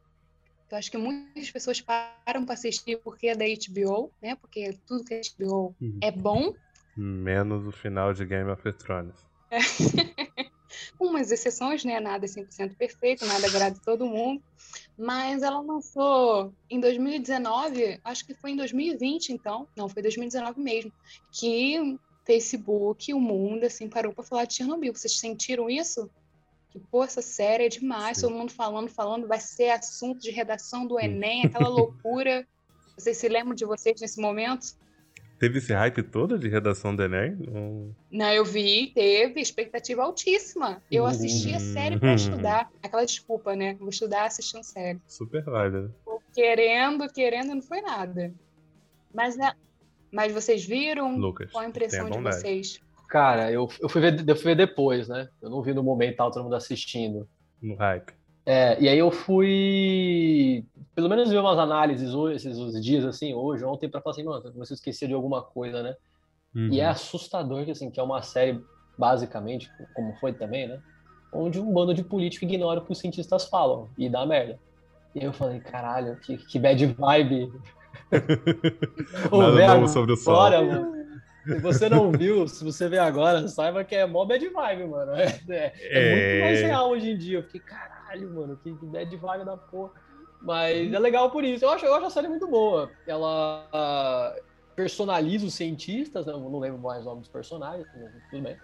[0.74, 4.34] eu acho que muitas pessoas param para assistir porque é da HBO, né?
[4.34, 5.98] Porque tudo que é HBO uhum.
[6.02, 6.52] é bom.
[6.96, 9.14] Menos o final de Game of Thrones.
[9.50, 9.58] É.
[10.98, 12.00] Umas exceções, né?
[12.00, 14.42] Nada é 100% perfeito, nada agrada todo mundo.
[14.98, 19.68] Mas ela lançou em 2019, acho que foi em 2020, então.
[19.76, 20.92] Não, foi 2019 mesmo.
[21.30, 24.92] Que Facebook, o mundo, assim, parou para falar de Chernobyl.
[24.92, 26.10] Vocês sentiram isso?
[26.80, 28.26] Que, essa série é demais, Sim.
[28.26, 32.46] todo mundo falando, falando, vai ser assunto de redação do Enem, aquela loucura.
[32.96, 34.76] Vocês se lembram de vocês nesse momento?
[35.38, 37.37] Teve esse hype todo de redação do Enem?
[38.10, 40.80] Não, eu vi, teve, expectativa altíssima.
[40.90, 42.70] Eu assisti a série para estudar.
[42.82, 43.74] Aquela desculpa, né?
[43.74, 45.00] Vou estudar assistindo série.
[45.06, 45.94] Super válida.
[46.32, 48.32] Querendo, querendo, não foi nada.
[49.12, 49.52] Mas, né?
[50.10, 51.16] Mas vocês viram?
[51.18, 52.80] Lucas, Qual a impressão de vocês?
[53.14, 55.29] Cara, eu, eu, fui ver, eu fui ver depois, né?
[55.40, 57.29] Eu não vi no momento, tava todo mundo assistindo.
[57.62, 58.12] No hype.
[58.44, 60.64] É, e aí eu fui,
[60.96, 64.53] pelo menos ver umas análises hoje, esses dias, assim, hoje, ontem, pra falar assim, mano,
[64.57, 65.94] você esqueceu de alguma coisa, né?
[66.57, 66.70] Uhum.
[66.72, 68.61] E é assustador que, assim, que é uma série,
[68.98, 70.83] basicamente, como foi também, né?
[71.33, 74.59] Onde um bando de político ignora o que os cientistas falam e dá merda.
[75.14, 77.53] E eu falei, caralho, que, que bad vibe.
[79.31, 80.50] Nada novo sobre o sol.
[80.50, 80.93] mano.
[81.44, 85.12] Se você não viu, se você vê agora, saiba que é mó bad vibe, mano.
[85.12, 85.83] É, é, é...
[85.90, 87.38] é muito mais real hoje em dia.
[87.38, 89.92] Eu fiquei, caralho, mano, que, bad vibe da porra.
[90.40, 91.64] Mas é legal por isso.
[91.64, 92.90] Eu acho, eu acho a série muito boa.
[93.07, 94.42] Ela uh,
[94.74, 96.33] personaliza os cientistas, né?
[96.33, 97.87] eu não lembro mais o nome dos personagens,
[98.30, 98.57] tudo bem.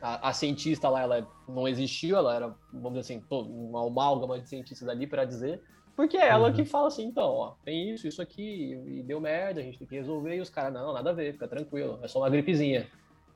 [0.00, 4.48] A, a, cientista lá, ela não existiu, ela era, vamos dizer assim, uma amálgama de
[4.48, 5.60] cientistas ali para dizer.
[6.00, 6.54] Porque é ela uhum.
[6.54, 9.86] que fala assim, então, ó, tem isso, isso aqui, e deu merda, a gente tem
[9.86, 12.86] que resolver, e os caras, não, nada a ver, fica tranquilo, é só uma gripezinha.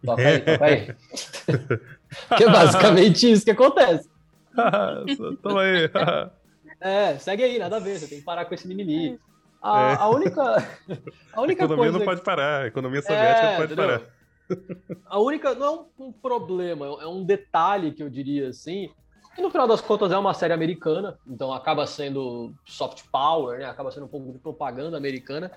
[0.03, 0.87] Toca aí, toca aí.
[2.39, 4.09] que é basicamente isso que acontece.
[5.43, 5.91] Toma aí.
[6.81, 9.21] é, segue aí, nada a ver, você tem que parar com esse mimimi.
[9.61, 9.97] A, é.
[9.97, 10.43] a única,
[11.35, 11.99] a única a economia coisa...
[11.99, 14.01] não pode parar, a economia soviética é, não pode entendeu?
[14.01, 15.05] parar.
[15.05, 18.89] A única, não é um problema, é um detalhe que eu diria assim,
[19.37, 23.67] e no final das contas é uma série americana, então acaba sendo soft power, né?
[23.67, 25.51] acaba sendo um pouco de propaganda americana.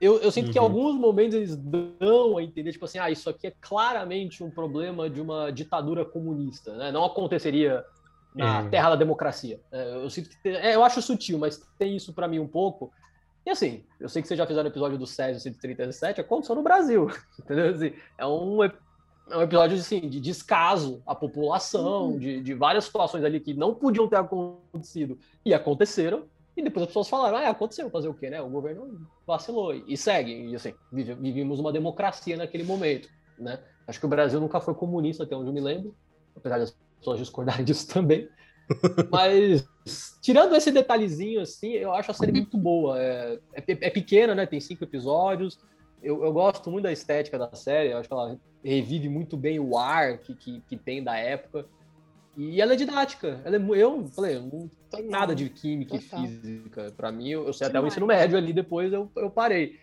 [0.00, 0.52] Eu, eu sinto uhum.
[0.52, 0.66] que em uhum.
[0.66, 5.08] alguns momentos eles dão a entender, tipo assim, ah, isso aqui é claramente um problema
[5.08, 6.90] de uma ditadura comunista, né?
[6.90, 7.84] Não aconteceria
[8.34, 9.60] na terra da democracia.
[9.70, 12.48] É, eu sinto que tem, é, eu acho sutil, mas tem isso para mim um
[12.48, 12.92] pouco.
[13.44, 16.62] E assim, eu sei que vocês já fizeram o episódio do Césio 137, aconteceu no
[16.62, 17.08] Brasil,
[17.38, 17.70] entendeu?
[17.70, 18.58] Assim, é um
[19.32, 22.18] é um episódio assim, de descaso à população, uhum.
[22.18, 26.24] de, de várias situações ali que não podiam ter acontecido e aconteceram.
[26.54, 28.40] E depois as pessoas falaram, ah, aconteceu, fazer o quê, né?
[28.42, 30.50] O governo vacilou e segue.
[30.50, 33.58] E assim, vivimos uma democracia naquele momento, né?
[33.86, 35.94] Acho que o Brasil nunca foi comunista, até onde eu me lembro,
[36.36, 38.28] apesar das pessoas discordarem disso também.
[39.10, 39.66] Mas,
[40.20, 43.00] tirando esse detalhezinho, assim, eu acho a série muito boa.
[43.00, 44.44] É, é, é pequena, né?
[44.44, 45.58] Tem cinco episódios.
[46.02, 49.60] Eu, eu gosto muito da estética da série, eu acho que ela revive muito bem
[49.60, 51.66] o ar que, que, que tem da época.
[52.36, 53.40] E ela é didática.
[53.44, 56.24] Ela é, eu falei, não tem nada de química Total.
[56.24, 56.92] e física.
[56.96, 59.78] Para mim, eu, eu sei até o ensino médio ali, depois eu, eu parei.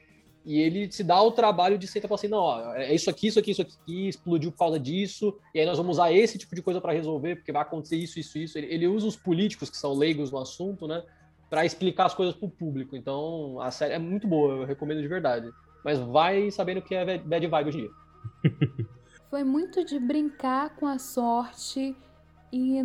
[0.45, 3.10] E ele se dá o trabalho de sentar e falar assim: não, ó, é isso
[3.10, 6.38] aqui, isso aqui, isso aqui, explodiu por causa disso, e aí nós vamos usar esse
[6.38, 8.58] tipo de coisa para resolver, porque vai acontecer isso, isso, isso.
[8.58, 11.03] Ele, ele, usa os políticos, que são leigos no assunto, né,
[11.49, 12.95] para explicar as coisas para o público.
[12.95, 15.51] Então, a série é muito boa, eu recomendo de verdade.
[15.83, 18.89] Mas vai sabendo que é bad vibe hoje em dia.
[19.29, 21.95] Foi muito de brincar com a sorte
[22.51, 22.79] e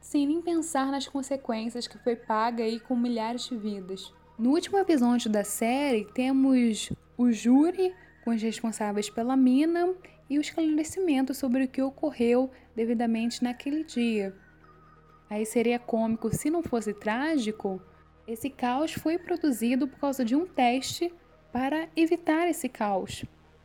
[0.00, 4.10] sem nem pensar nas consequências que foi paga aí com milhares de vidas.
[4.38, 9.94] No último episódio da série, temos o júri com os responsáveis pela mina
[10.30, 14.34] e o esclarecimento sobre o que ocorreu devidamente naquele dia.
[15.28, 17.80] Aí seria cômico se não fosse trágico.
[18.26, 21.12] Esse caos foi produzido por causa de um teste
[21.52, 23.24] para evitar esse caos.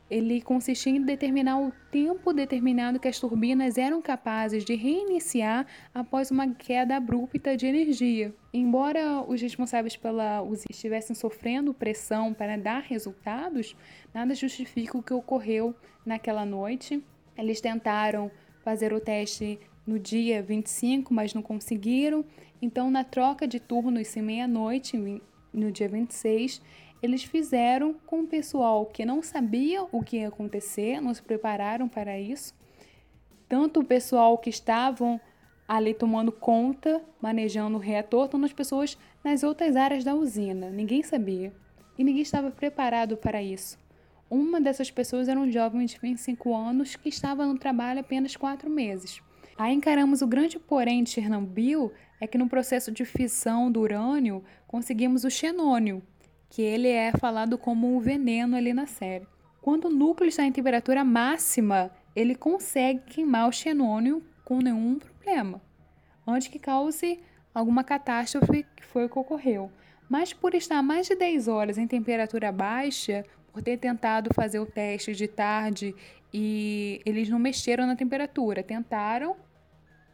[0.09, 6.29] Ele consistia em determinar o tempo determinado que as turbinas eram capazes de reiniciar após
[6.29, 8.31] uma queda abrupta de energia.
[8.53, 13.75] Embora os responsáveis pela usina estivessem sofrendo pressão para dar resultados,
[14.13, 17.03] nada justifica o que ocorreu naquela noite.
[17.35, 18.29] Eles tentaram
[18.63, 22.23] fazer o teste no dia 25, mas não conseguiram.
[22.61, 24.97] Então, na troca de turnos em meia-noite,
[25.53, 26.61] no dia 26,
[27.05, 31.87] eles fizeram com o pessoal que não sabia o que ia acontecer, não se prepararam
[31.87, 32.53] para isso.
[33.47, 35.19] Tanto o pessoal que estavam
[35.67, 40.69] ali tomando conta, manejando o reator, tanto as pessoas nas outras áreas da usina.
[40.69, 41.53] Ninguém sabia.
[41.97, 43.77] E ninguém estava preparado para isso.
[44.29, 48.69] Uma dessas pessoas era um jovem de 25 anos que estava no trabalho apenas quatro
[48.69, 49.21] meses.
[49.57, 54.43] Aí encaramos o grande porém de Chernobyl é que no processo de fissão do urânio
[54.67, 56.01] conseguimos o xenônio,
[56.55, 59.27] que ele é falado como um veneno ali na série.
[59.61, 65.61] Quando o núcleo está em temperatura máxima, ele consegue queimar o xenônio com nenhum problema,
[66.25, 67.19] antes que cause
[67.53, 69.69] alguma catástrofe, que foi o que ocorreu.
[70.07, 74.65] Mas por estar mais de 10 horas em temperatura baixa, por ter tentado fazer o
[74.65, 75.93] teste de tarde
[76.33, 79.35] e eles não mexeram na temperatura, tentaram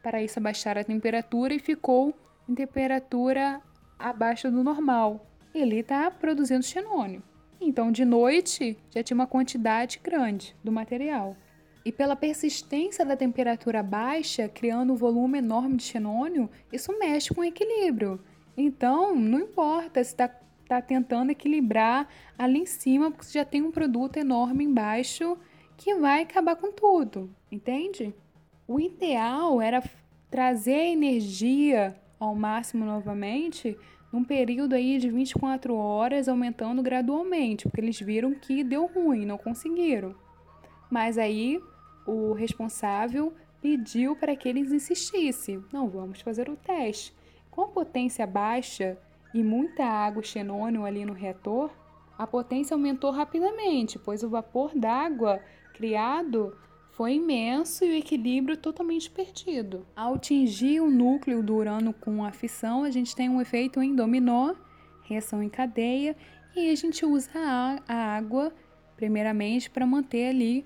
[0.01, 2.17] para isso abaixar a temperatura e ficou
[2.49, 3.62] em temperatura
[3.99, 7.24] abaixo do normal ele está produzindo xenônio.
[7.60, 11.36] Então, de noite, já tinha uma quantidade grande do material.
[11.86, 17.41] E pela persistência da temperatura baixa, criando um volume enorme de xenônio, isso mexe com
[17.41, 18.20] o equilíbrio.
[18.56, 20.28] Então, não importa se está
[20.68, 25.38] tá tentando equilibrar ali em cima, porque você já tem um produto enorme embaixo
[25.76, 28.14] que vai acabar com tudo, entende?
[28.68, 29.84] O ideal era
[30.30, 33.78] trazer a energia ao máximo novamente
[34.12, 39.38] num período aí de 24 horas, aumentando gradualmente, porque eles viram que deu ruim, não
[39.38, 40.14] conseguiram.
[40.89, 41.62] Mas aí
[42.05, 45.64] o responsável pediu para que eles insistissem.
[45.72, 47.14] Não, vamos fazer o teste.
[47.49, 48.97] Com a potência baixa
[49.34, 51.70] e muita água xenônio ali no reator,
[52.18, 55.41] a potência aumentou rapidamente, pois o vapor d'água
[55.74, 56.55] criado
[56.92, 59.86] foi imenso e o equilíbrio totalmente perdido.
[59.96, 63.96] Ao atingir o núcleo do urânio com a fissão, a gente tem um efeito em
[63.96, 64.54] dominó,
[65.04, 66.16] reação em cadeia,
[66.56, 67.32] e a gente usa
[67.88, 68.54] a água
[68.96, 70.66] primeiramente para manter ali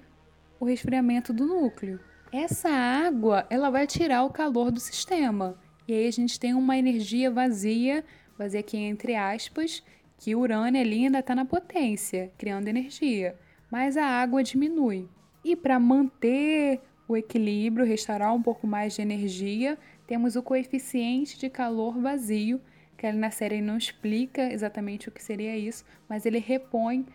[0.60, 2.00] o resfriamento do núcleo.
[2.32, 5.58] Essa água, ela vai tirar o calor do sistema.
[5.88, 8.04] E aí a gente tem uma energia vazia,
[8.38, 9.84] vazia aqui entre aspas,
[10.18, 13.38] que o urânio ali ainda está na potência, criando energia,
[13.72, 15.08] mas a água diminui.
[15.46, 19.78] E para manter o equilíbrio, restaurar um pouco mais de energia,
[20.08, 22.60] temos o coeficiente de calor vazio,
[22.98, 27.06] que na série não explica exatamente o que seria isso, mas ele repõe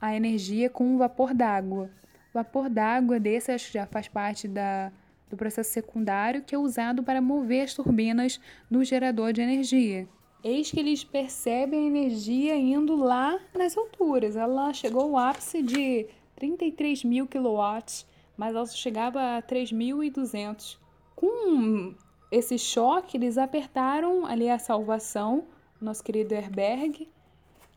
[0.00, 1.90] a energia com o vapor d'água.
[2.32, 4.92] Vapor d'água desse acho que já faz parte da,
[5.28, 10.06] do processo secundário que é usado para mover as turbinas no gerador de energia.
[10.44, 14.36] Eis que eles percebem a energia indo lá nas alturas.
[14.36, 16.06] Ela chegou ao ápice de
[16.44, 20.76] 33 mil quilowatts, mas ela chegava a 3.200.
[21.16, 21.94] Com
[22.30, 25.46] esse choque, eles apertaram ali a salvação,
[25.80, 27.08] nosso querido Herberg,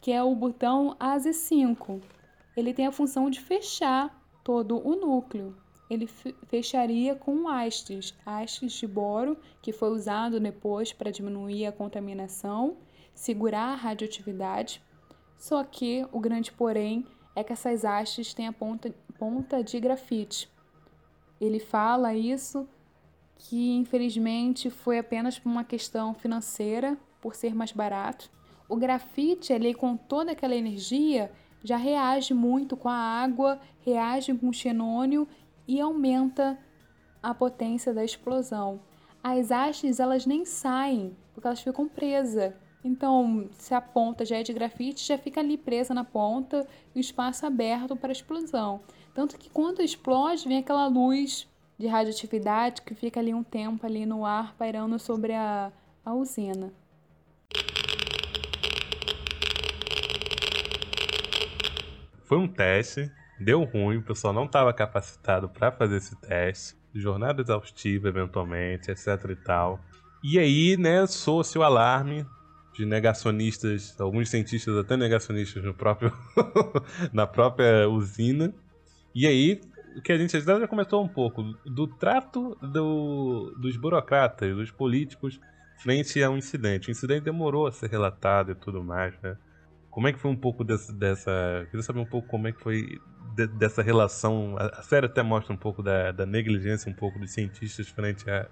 [0.01, 2.01] que é o botão AZ5.
[2.57, 5.55] Ele tem a função de fechar todo o núcleo.
[5.89, 6.05] Ele
[6.47, 12.75] fecharia com hastes, hastes de boro, que foi usado depois para diminuir a contaminação,
[13.13, 14.81] segurar a radioatividade.
[15.37, 17.05] Só que o grande porém
[17.37, 20.49] é que essas hastes têm a ponta, ponta de grafite.
[21.39, 22.67] Ele fala isso
[23.35, 28.31] que infelizmente foi apenas por uma questão financeira, por ser mais barato.
[28.67, 31.31] O grafite ali com toda aquela energia
[31.63, 35.27] já reage muito com a água, reage com o xenônio
[35.67, 36.57] e aumenta
[37.21, 38.81] a potência da explosão.
[39.23, 42.51] As hastes elas nem saem porque elas ficam presas
[42.87, 46.65] então, se a ponta já é de grafite, já fica ali presa na ponta
[46.95, 48.79] o espaço aberto para explosão.
[49.13, 54.05] Tanto que quando explode, vem aquela luz de radioatividade que fica ali um tempo ali
[54.05, 55.71] no ar pairando sobre a,
[56.05, 56.71] a usina.
[62.23, 67.41] Foi um teste, deu ruim, o pessoal não estava capacitado para fazer esse teste, jornada
[67.41, 69.79] exaustiva eventualmente, etc e tal.
[70.23, 72.25] E aí, né, soa-se o alarme
[72.77, 76.13] de negacionistas, alguns cientistas até negacionistas no próprio
[77.11, 78.53] na própria usina.
[79.15, 79.59] E aí,
[79.97, 85.39] o que a gente já comentou um pouco do trato do, dos burocratas, dos políticos
[85.79, 86.89] frente a um incidente.
[86.89, 89.35] O incidente demorou a ser relatado e tudo mais, né?
[89.89, 92.61] Como é que foi um pouco dessa, dessa queria saber um pouco como é que
[92.61, 92.99] foi
[93.35, 94.55] de, dessa relação.
[94.59, 98.29] A, a, série até mostra um pouco da, da negligência um pouco dos cientistas frente
[98.29, 98.47] a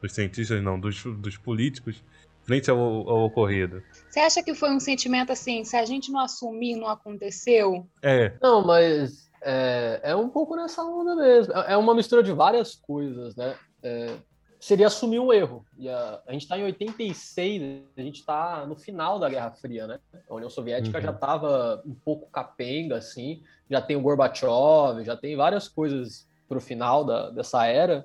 [0.00, 2.02] dos cientistas não, dos, dos políticos
[2.50, 3.80] frente ao, ao, ocorrido.
[4.08, 7.86] Você acha que foi um sentimento assim, se a gente não assumir, não aconteceu?
[8.02, 8.32] É.
[8.42, 11.54] Não, mas é, é um pouco nessa onda mesmo.
[11.54, 13.54] É, é uma mistura de várias coisas, né?
[13.84, 14.16] É,
[14.58, 15.64] seria assumir um erro.
[15.78, 19.86] E a, a gente está em 86, a gente está no final da Guerra Fria,
[19.86, 20.00] né?
[20.28, 21.04] A União Soviética uhum.
[21.04, 26.58] já estava um pouco capenga, assim, já tem o Gorbachev, já tem várias coisas para
[26.58, 28.04] o final da, dessa era.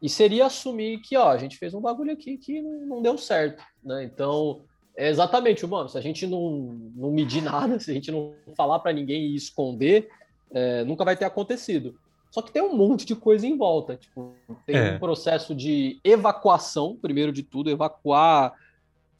[0.00, 3.62] E seria assumir que, ó, a gente fez um bagulho aqui que não, deu certo,
[3.82, 4.04] né?
[4.04, 4.62] Então,
[4.96, 8.78] é exatamente, mano, se a gente não, não medir nada, se a gente não falar
[8.78, 10.08] para ninguém e esconder,
[10.50, 11.98] é, nunca vai ter acontecido.
[12.30, 13.96] Só que tem um monte de coisa em volta.
[13.96, 14.34] Tipo,
[14.66, 14.94] tem é.
[14.94, 18.54] um processo de evacuação, primeiro de tudo, evacuar.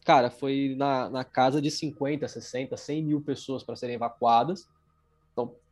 [0.04, 4.68] Cara, foi na, na casa de 50, 60, 100 mil pessoas para serem evacuadas.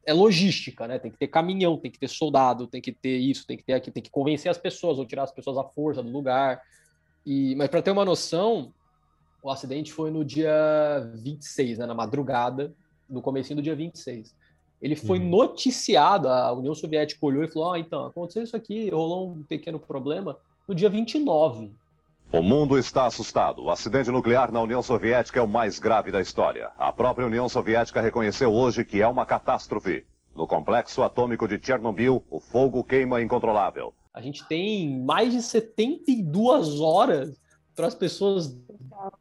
[0.07, 0.99] É logística, né?
[0.99, 3.75] Tem que ter caminhão, tem que ter soldado, tem que ter isso, tem que ter
[3.75, 6.63] aqui, tem que convencer as pessoas ou tirar as pessoas à força do lugar.
[7.25, 8.73] E, mas para ter uma noção,
[9.43, 12.73] o acidente foi no dia 26, né, na madrugada,
[13.11, 14.35] no começo do dia 26.
[14.81, 15.29] Ele foi uhum.
[15.29, 19.81] noticiado, a União Soviética olhou e falou: "Ah, então, aconteceu isso aqui, rolou um pequeno
[19.81, 20.37] problema
[20.69, 21.73] no dia 29".
[22.33, 23.63] O mundo está assustado.
[23.63, 26.73] O acidente nuclear na União Soviética é o mais grave da história.
[26.77, 30.05] A própria União Soviética reconheceu hoje que é uma catástrofe.
[30.35, 33.95] No complexo atômico de Chernobyl, o fogo queima incontrolável.
[34.13, 37.41] A gente tem mais de 72 horas
[37.77, 38.59] para as pessoas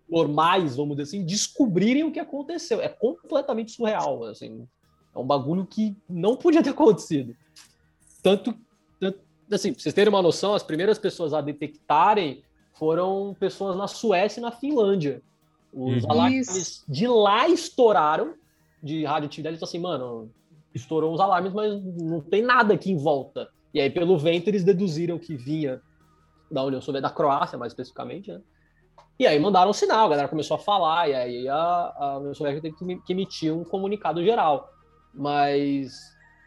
[0.09, 2.81] normais, vamos dizer assim, descobrirem o que aconteceu.
[2.81, 4.67] É completamente surreal, assim.
[5.13, 7.35] É um bagulho que não podia ter acontecido.
[8.23, 8.55] Tanto,
[8.99, 9.19] tanto
[9.51, 12.43] assim, pra vocês terem uma noção, as primeiras pessoas a detectarem
[12.75, 15.21] foram pessoas na Suécia e na Finlândia.
[15.73, 16.11] Os uhum.
[16.11, 18.35] alarmes de lá estouraram
[18.81, 19.55] de radioatividade.
[19.55, 20.29] Então, assim, mano,
[20.73, 23.49] estourou os alarmes, mas não tem nada aqui em volta.
[23.73, 25.81] E aí, pelo vento, eles deduziram que vinha
[26.49, 28.41] da União Soviética, da Croácia, mais especificamente, né?
[29.17, 32.33] E aí mandaram um sinal, a galera começou a falar, e aí a, a União
[32.33, 34.69] Soviética teve que emitir um comunicado geral.
[35.13, 35.93] Mas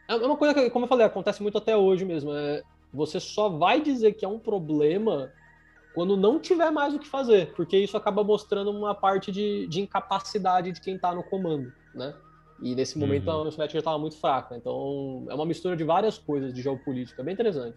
[0.07, 2.33] é uma coisa que, como eu falei, acontece muito até hoje mesmo.
[2.33, 2.62] É,
[2.93, 5.33] você só vai dizer que é um problema
[5.99, 9.80] quando não tiver mais o que fazer, porque isso acaba mostrando uma parte de, de
[9.80, 12.14] incapacidade de quem está no comando, né?
[12.62, 13.32] E nesse momento uhum.
[13.32, 14.57] a União Soviética já estava muito fraca.
[14.57, 17.76] Então é uma mistura de várias coisas de geopolítica, bem interessante.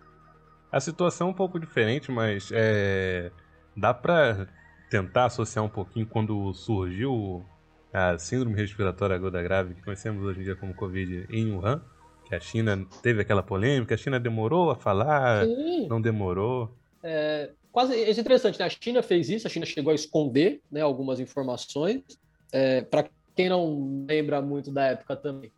[0.71, 3.31] A situação é um pouco diferente, mas é...
[3.75, 4.47] dá para
[4.87, 7.43] tentar associar um pouquinho quando surgiu
[7.91, 11.81] a síndrome respiratória aguda grave que conhecemos hoje em dia como Covid em Wuhan,
[12.25, 15.87] que a China teve aquela polêmica, a China demorou a falar, Sim.
[15.87, 16.71] não demorou.
[17.01, 18.65] É, quase é interessante, né?
[18.65, 22.03] A China fez isso, a China chegou a esconder né, algumas informações.
[22.51, 25.51] É, Para quem não lembra muito da época também,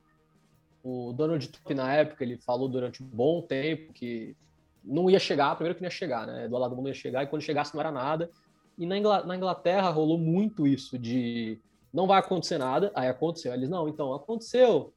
[0.83, 4.35] o Donald Trump, na época, ele falou durante um bom tempo que
[4.83, 6.47] não ia chegar, primeiro que não ia chegar, né?
[6.47, 8.29] Do lado do mundo ia chegar, e quando chegasse não era nada.
[8.77, 11.59] E na Inglaterra rolou muito isso de
[11.93, 13.53] não vai acontecer nada, aí aconteceu.
[13.53, 14.91] Eles, não, então, aconteceu,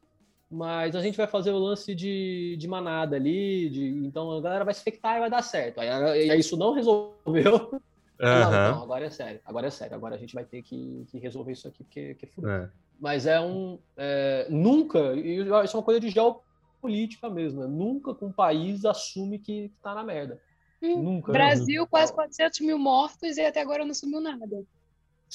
[0.51, 4.65] mas a gente vai fazer o lance de, de manada ali, de, então a galera
[4.65, 5.81] vai se infectar e vai dar certo.
[5.81, 5.89] Aí,
[6.31, 7.81] aí isso não resolveu.
[8.19, 8.27] Uhum.
[8.29, 11.19] Não, não, agora é sério, agora é sério, agora a gente vai ter que, que
[11.19, 12.69] resolver isso aqui, porque, porque é É.
[12.99, 13.79] Mas é um.
[13.95, 17.67] É, nunca, e isso é uma coisa de geopolítica mesmo, né?
[17.67, 20.41] nunca com um país assume que tá na merda.
[20.81, 21.33] Nunca.
[21.33, 21.39] Né?
[21.39, 21.89] Brasil, né?
[21.91, 24.65] quase 400 mil mortos e até agora não sumiu nada.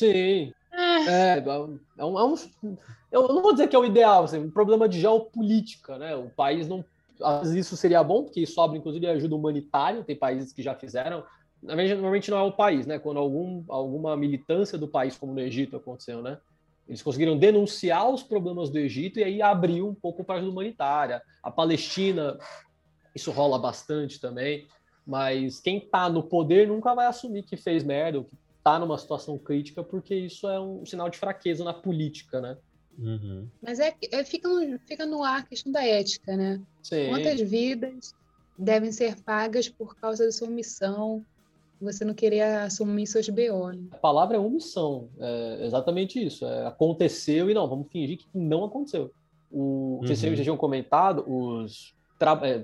[0.01, 0.51] Sim.
[0.73, 1.05] Ah.
[1.07, 1.79] É, é, um,
[2.19, 2.35] é um,
[3.11, 6.15] eu não vou dizer que é o ideal, assim, um problema de geopolítica, né?
[6.15, 6.83] O país não.
[7.21, 10.73] Às vezes isso seria bom, porque isso abre, inclusive, ajuda humanitária, tem países que já
[10.73, 11.23] fizeram.
[11.61, 12.97] Normalmente não é o país, né?
[12.97, 16.39] Quando algum, alguma militância do país, como no Egito aconteceu, né?
[16.87, 20.51] Eles conseguiram denunciar os problemas do Egito e aí abriu um pouco para a ajuda
[20.51, 21.21] humanitária.
[21.43, 22.39] A Palestina,
[23.13, 24.67] isso rola bastante também,
[25.05, 28.97] mas quem está no poder nunca vai assumir que fez merda, ou que está numa
[28.97, 32.57] situação crítica, porque isso é um sinal de fraqueza na política, né?
[32.97, 33.47] Uhum.
[33.61, 36.61] Mas é, é, fica, no, fica no ar a questão da ética, né?
[36.83, 37.09] Sim.
[37.09, 38.13] Quantas vidas
[38.57, 41.25] devem ser pagas por causa da sua omissão,
[41.81, 43.83] você não querer assumir seus BO, né?
[43.91, 46.45] A palavra é omissão, é exatamente isso.
[46.45, 49.11] É, aconteceu e não, vamos fingir que não aconteceu.
[49.49, 50.07] O, uhum.
[50.07, 51.95] Vocês já tinham comentado, os
[52.43, 52.63] é,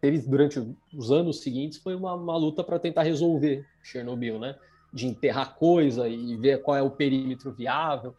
[0.00, 0.58] teve durante
[0.94, 4.56] os anos seguintes foi uma, uma luta para tentar resolver Chernobyl, né?
[4.94, 8.14] De enterrar coisa e ver qual é o perímetro viável,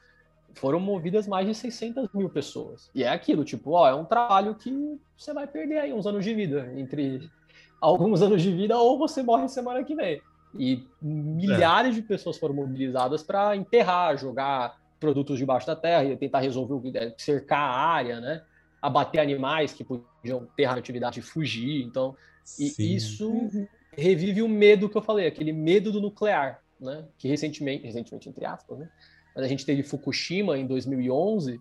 [0.56, 2.92] foram movidas mais de 600 mil pessoas.
[2.94, 6.26] E é aquilo, tipo, ó, é um trabalho que você vai perder aí uns anos
[6.26, 7.32] de vida, entre
[7.80, 10.22] alguns anos de vida ou você morre semana que vem.
[10.54, 12.02] E milhares é.
[12.02, 16.82] de pessoas foram mobilizadas para enterrar, jogar produtos debaixo da terra e tentar resolver o
[16.82, 18.42] que cercar a área, né?
[18.82, 21.84] Abater animais que podiam ter radioatividade e fugir.
[21.84, 22.16] Então,
[22.60, 23.68] e isso uhum.
[23.92, 27.06] revive o medo que eu falei, aquele medo do nuclear né?
[27.18, 28.90] Que recentemente, recentemente entre aspas, né?
[29.36, 31.60] Mas a gente teve Fukushima em 2011,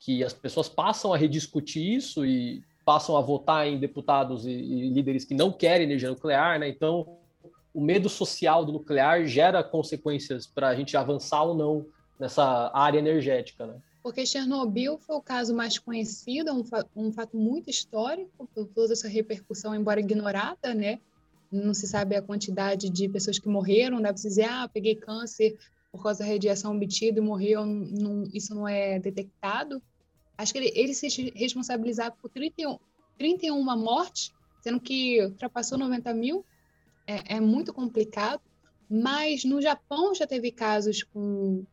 [0.00, 4.90] que as pessoas passam a rediscutir isso e passam a votar em deputados e, e
[4.90, 6.68] líderes que não querem energia nuclear, né?
[6.68, 7.16] Então,
[7.72, 11.86] o medo social do nuclear gera consequências para a gente avançar ou não
[12.18, 13.76] nessa área energética, né?
[14.02, 18.92] Porque Chernobyl foi o caso mais conhecido, um, fa um fato muito histórico, por toda
[18.92, 21.00] essa repercussão, embora ignorada, né?
[21.54, 25.56] Não se sabe a quantidade de pessoas que morreram, dá para dizer, ah, peguei câncer
[25.92, 29.80] por causa da radiação obtida e morreu, não, isso não é detectado.
[30.36, 32.78] Acho que ele, ele se responsabilizar por 31,
[33.16, 36.44] 31 mortes, sendo que ultrapassou 90 mil,
[37.06, 38.42] é, é muito complicado.
[38.90, 41.64] Mas no Japão já teve casos com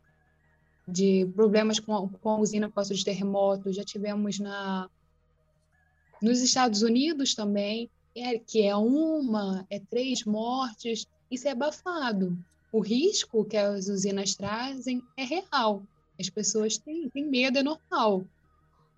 [0.87, 4.89] de problemas com, com a usina por causa de terremotos, já tivemos na
[6.21, 12.37] nos Estados Unidos também é, que é uma, é três mortes, isso é abafado.
[12.71, 15.83] O risco que as usinas trazem é real.
[16.19, 18.25] As pessoas têm, têm medo, é normal.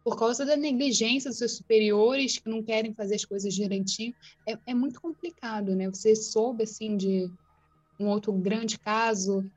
[0.03, 4.13] Por causa da negligência dos seus superiores que não querem fazer as coisas direitinho,
[4.47, 5.89] é, é muito complicado, né?
[5.89, 7.31] Você soube, assim, de
[7.99, 9.49] um outro grande caso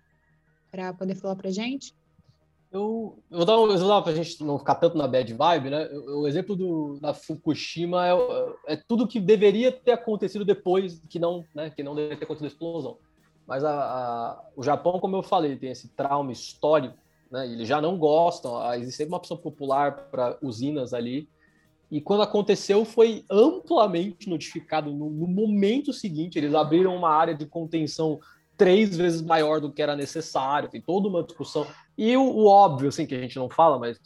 [0.71, 1.95] para poder falar para gente?
[2.71, 5.71] Eu, eu vou dar um exemplo para a gente não ficar tanto na bad vibe,
[5.71, 5.89] né?
[5.93, 11.45] O exemplo do, da Fukushima é, é tudo que deveria ter acontecido depois, que não,
[11.55, 12.99] né, que não deveria ter acontecido a explosão.
[13.47, 16.97] Mas a, a, o Japão, como eu falei, tem esse trauma histórico,
[17.31, 17.47] né?
[17.47, 21.29] Eles já não gostam, existe uma opção popular para usinas ali.
[21.89, 26.37] E quando aconteceu, foi amplamente notificado no, no momento seguinte.
[26.37, 28.19] Eles abriram uma área de contenção
[28.57, 31.67] três vezes maior do que era necessário, tem toda uma discussão.
[31.97, 33.99] E o, o, óbvio, assim, que a gente não fala, mas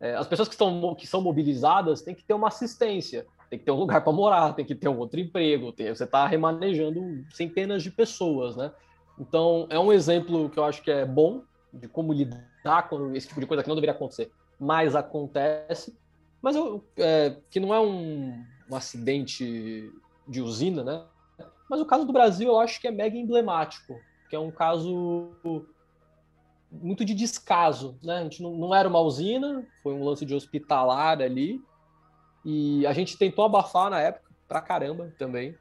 [0.00, 3.64] É, as pessoas que, estão, que são mobilizadas têm que ter uma assistência, tem que
[3.64, 7.00] ter um lugar para morar, tem que ter um outro emprego, tem, você está remanejando
[7.32, 8.70] centenas de pessoas, né?
[9.18, 11.42] Então, é um exemplo que eu acho que é bom
[11.72, 15.98] de como lidar com esse tipo de coisa que não deveria acontecer, mas acontece.
[16.40, 18.40] Mas eu, é, que não é um,
[18.70, 19.90] um acidente
[20.28, 21.02] de usina, né?
[21.68, 23.98] Mas o caso do Brasil eu acho que é mega emblemático,
[24.28, 25.30] que é um caso
[26.70, 28.18] muito de descaso, né?
[28.18, 31.60] A gente não, não era uma usina, foi um lance de hospitalar ali,
[32.44, 35.54] e a gente tentou abafar na época, pra caramba também,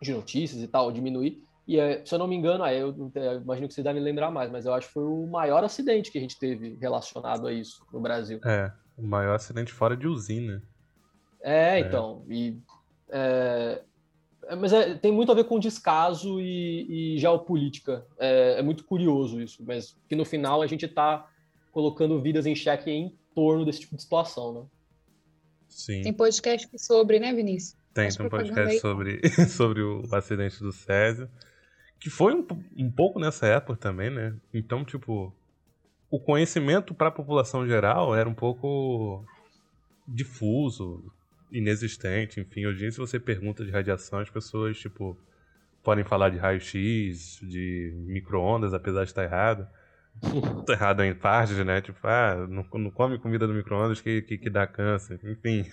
[0.00, 1.42] de notícias e tal, diminuir.
[1.66, 4.50] E se eu não me engano, aí eu, eu imagino que vocês devem lembrar mais,
[4.50, 7.86] mas eu acho que foi o maior acidente que a gente teve relacionado a isso
[7.92, 8.40] no Brasil.
[8.44, 10.62] É, o maior acidente fora de usina.
[11.40, 11.80] É, é.
[11.80, 12.24] então.
[12.28, 12.58] E,
[13.08, 13.82] é, é,
[14.56, 18.06] mas é, tem muito a ver com descaso e, e geopolítica.
[18.18, 21.28] É, é, muito curioso isso, mas que no final a gente está
[21.72, 24.66] colocando vidas em xeque em torno desse tipo de situação, né?
[25.68, 26.02] Sim.
[26.02, 27.78] Tem podcast sobre, né, Vinícius?
[27.94, 31.28] Tem, tem um podcast sobre, sobre o acidente do Césio,
[32.00, 32.46] que foi um,
[32.76, 34.34] um pouco nessa época também, né?
[34.52, 35.32] Então, tipo,
[36.10, 39.24] o conhecimento para a população geral era um pouco
[40.06, 41.12] difuso,
[41.52, 42.66] inexistente, enfim.
[42.66, 45.18] Hoje em dia, se você pergunta de radiação, as pessoas, tipo,
[45.82, 49.66] podem falar de raio-x, de micro-ondas, apesar de estar errado.
[50.66, 51.80] Tá errado em partes, né?
[51.80, 55.18] Tipo, ah, não, não come comida do micro-ondas que, que, que, dá câncer.
[55.24, 55.64] Enfim.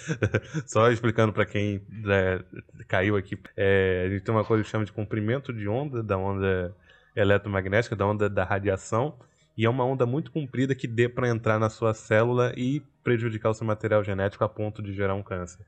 [0.66, 2.42] Só explicando para quem é,
[2.88, 3.38] caiu aqui.
[3.56, 6.74] É, a gente tem uma coisa que chama de comprimento de onda, da onda
[7.14, 9.16] eletromagnética, da onda da radiação.
[9.56, 13.50] E é uma onda muito comprida que dê para entrar na sua célula e prejudicar
[13.50, 15.64] o seu material genético a ponto de gerar um câncer.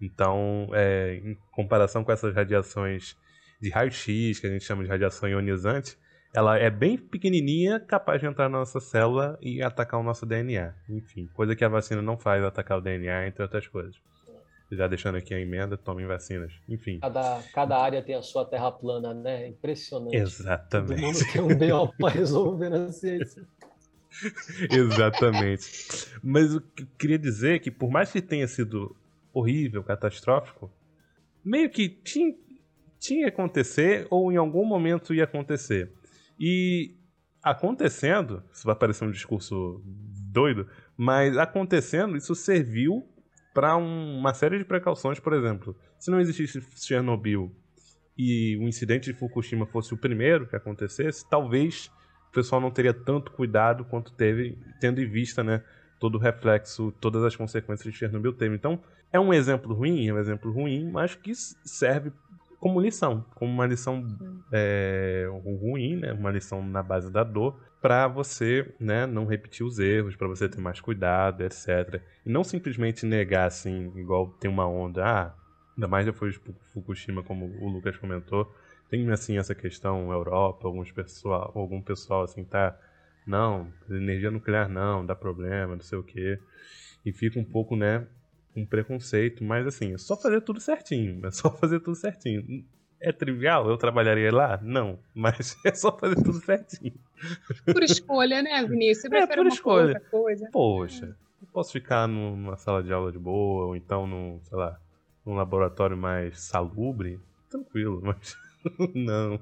[0.00, 3.16] Então, é, em comparação com essas radiações
[3.60, 5.98] de raio-x, que a gente chama de radiação ionizante,
[6.34, 10.74] ela é bem pequenininha, capaz de entrar na nossa célula e atacar o nosso DNA.
[10.88, 13.96] Enfim, coisa que a vacina não faz, atacar o DNA, entre outras coisas.
[14.70, 16.52] Já deixando aqui a emenda, tomem vacinas.
[16.68, 16.98] Enfim.
[16.98, 19.46] Cada, cada área tem a sua terra plana, né?
[19.48, 20.16] Impressionante.
[20.16, 21.00] Exatamente.
[21.00, 21.88] Todo mundo tem um B.O.
[21.96, 23.46] para resolver na ciência.
[24.70, 26.08] Exatamente.
[26.22, 28.96] Mas o que eu queria dizer é que, por mais que tenha sido
[29.32, 30.70] horrível, catastrófico,
[31.44, 32.34] meio que tinha,
[32.98, 35.92] tinha acontecer ou em algum momento ia acontecer.
[36.38, 36.94] E
[37.42, 43.06] acontecendo, isso vai parecer um discurso doido, mas acontecendo, isso serviu
[43.54, 45.76] para um, uma série de precauções, por exemplo.
[45.98, 47.54] Se não existisse Chernobyl
[48.18, 51.90] e o incidente de Fukushima fosse o primeiro que acontecesse, talvez
[52.36, 55.62] pessoal não teria tanto cuidado quanto teve, tendo em vista, né,
[55.98, 58.54] todo o reflexo, todas as consequências de Chernobyl teve.
[58.54, 58.78] Então,
[59.10, 62.12] é um exemplo ruim, é um exemplo ruim, mas que serve
[62.60, 64.06] como lição, como uma lição
[64.52, 65.26] é,
[65.60, 66.12] ruim, né?
[66.12, 70.48] Uma lição na base da dor, para você, né, não repetir os erros, para você
[70.48, 72.02] ter mais cuidado, etc.
[72.24, 75.34] E não simplesmente negar assim, igual tem uma onda, ah,
[75.76, 76.40] ainda mais depois de
[76.72, 78.52] Fukushima, como o Lucas comentou,
[78.88, 82.78] tem assim essa questão Europa, alguns pessoal, algum pessoal assim tá,
[83.26, 86.38] não, energia nuclear não, dá problema, não sei o quê.
[87.04, 88.06] E fica um pouco, né,
[88.54, 92.64] com preconceito, mas assim, é só fazer tudo certinho, é só fazer tudo certinho.
[92.98, 93.68] É trivial?
[93.68, 94.58] Eu trabalharia lá?
[94.62, 96.94] Não, mas é só fazer tudo certinho.
[97.64, 99.10] Por escolha, né, Vinícius?
[99.10, 100.00] Você é, por escolha.
[100.10, 100.48] Coisa.
[100.50, 104.80] Poxa, eu posso ficar numa sala de aula de boa, ou então num, sei lá,
[105.24, 107.20] num laboratório mais salubre,
[107.50, 108.36] tranquilo, mas
[108.94, 109.40] não.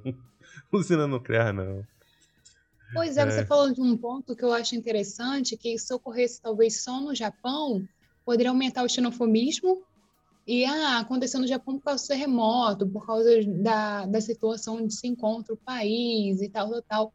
[0.72, 1.84] Usina nuclear, não.
[2.92, 6.40] Pois é, é, você falou de um ponto que eu acho interessante, que se ocorresse
[6.40, 7.86] talvez só no Japão,
[8.24, 9.82] poderia aumentar o xenofobismo
[10.46, 14.94] e ah, aconteceu no Japão por causa do terremoto, por causa da, da situação onde
[14.94, 17.14] se encontra o país e tal, tal, tal.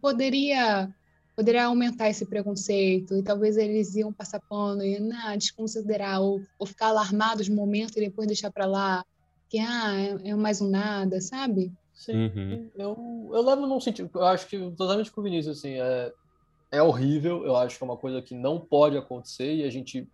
[0.00, 0.88] Poderia,
[1.34, 6.66] poderia aumentar esse preconceito e talvez eles iam passar pano e nah, desconsiderar ou, ou
[6.66, 9.04] ficar alarmados no momento e depois deixar para lá
[9.48, 11.72] que ah, é, é, mais um nada, sabe?
[11.94, 12.70] Sim, uhum.
[12.76, 16.12] eu, eu levo num sentido, eu acho que totalmente com o Vinícius, assim, é,
[16.70, 20.08] é horrível, eu acho que é uma coisa que não pode acontecer e a gente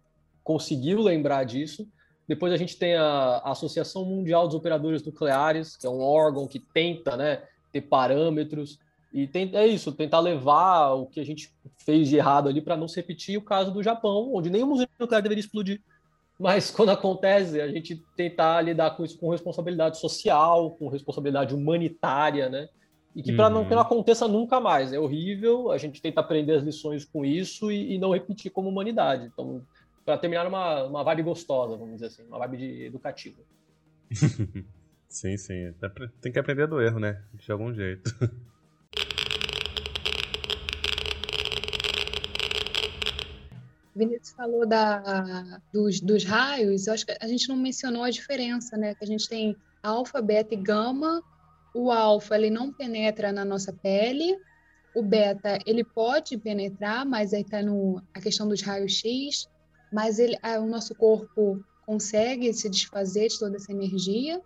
[0.44, 1.88] conseguiu lembrar disso.
[2.28, 6.60] Depois a gente tem a, Associação Mundial dos Operadores Nucleares, que é um órgão que
[6.60, 8.78] tenta né, ter parâmetros
[9.12, 12.76] e tem, é isso, tentar levar o que a gente fez de errado ali para
[12.76, 15.80] não se repetir o caso do Japão, onde nenhum museu nuclear deveria explodir.
[16.40, 22.48] Mas quando acontece, a gente tentar lidar com isso com responsabilidade social, com responsabilidade humanitária,
[22.48, 22.68] né?
[23.14, 23.54] E que para uhum.
[23.54, 24.92] não que não aconteça nunca mais.
[24.92, 28.68] É horrível, a gente tenta aprender as lições com isso e, e não repetir como
[28.68, 29.26] humanidade.
[29.26, 29.62] Então,
[30.04, 33.42] para terminar uma, uma vibe gostosa, vamos dizer assim, uma vibe de educativa.
[35.08, 35.74] sim, sim.
[36.20, 37.20] Tem que aprender do erro, né?
[37.34, 38.14] De algum jeito.
[43.94, 48.76] Vinícius falou da, dos, dos raios, eu acho que a gente não mencionou a diferença,
[48.76, 48.94] né?
[48.94, 51.22] Que a gente tem alfa, beta e gama.
[51.74, 54.36] O alfa, ele não penetra na nossa pele.
[54.94, 57.58] O beta, ele pode penetrar, mas aí está
[58.14, 59.48] a questão dos raios X.
[59.92, 64.40] Mas ele, o nosso corpo consegue se desfazer de toda essa energia.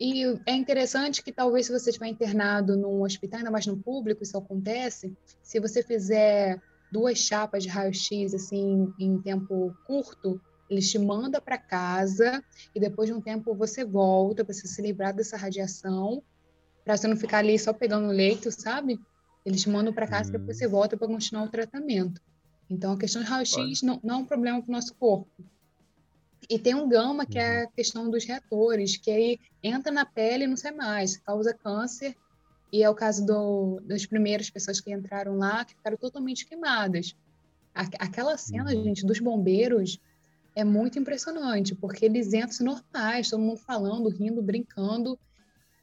[0.00, 4.22] E é interessante que talvez se você estiver internado num hospital, ainda mais no público,
[4.22, 5.12] isso acontece,
[5.42, 6.60] se você fizer
[6.90, 12.42] duas chapas de raio-x assim em tempo curto, eles te mandam para casa
[12.74, 16.22] e depois de um tempo você volta para se livrar dessa radiação,
[16.84, 19.00] para você não ficar ali só pegando leito, sabe?
[19.44, 22.20] Eles te mandam para casa e depois você volta para continuar o tratamento.
[22.68, 25.30] Então a questão de raio-x não, não é um problema para o nosso corpo.
[26.48, 27.70] E tem um gama, que é a uhum.
[27.74, 32.16] questão dos reatores, que aí entra na pele e não sai mais, causa câncer.
[32.72, 37.16] E é o caso do, das primeiras pessoas que entraram lá, que ficaram totalmente queimadas.
[37.74, 38.84] Aquela cena, uhum.
[38.84, 39.98] gente, dos bombeiros
[40.54, 45.18] é muito impressionante, porque eles entram normais, todo mundo falando, rindo, brincando,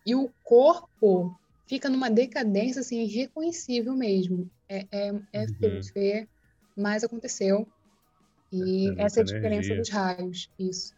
[0.05, 4.49] e o corpo fica numa decadência assim, irreconhecível mesmo.
[4.67, 5.83] É, é, é uhum.
[5.83, 6.27] feio
[6.75, 7.67] mas aconteceu.
[8.51, 9.77] E é essa é a diferença energia.
[9.77, 10.93] dos raios, isso.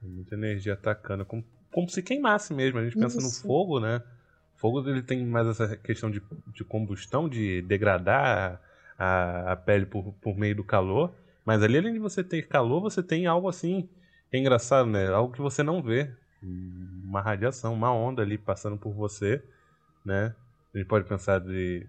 [0.00, 2.78] Muita energia atacando, como, como se queimasse mesmo.
[2.78, 3.26] A gente pensa isso.
[3.26, 4.02] no fogo, né?
[4.66, 6.20] Fogo ele tem mais essa questão de,
[6.52, 8.60] de combustão, de degradar
[8.98, 11.14] a, a pele por, por meio do calor.
[11.44, 13.88] Mas ali, além de você ter calor, você tem algo assim.
[14.32, 15.06] É engraçado, né?
[15.06, 16.10] Algo que você não vê.
[16.42, 19.40] Uma radiação, uma onda ali passando por você,
[20.04, 20.34] né?
[20.74, 21.86] A gente pode pensar de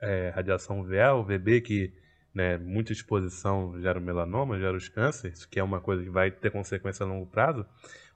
[0.00, 1.92] é, radiação VA ou VB, que
[2.32, 6.30] né, muita exposição gera o melanoma, gera os cânceres, que é uma coisa que vai
[6.30, 7.66] ter consequência a longo prazo,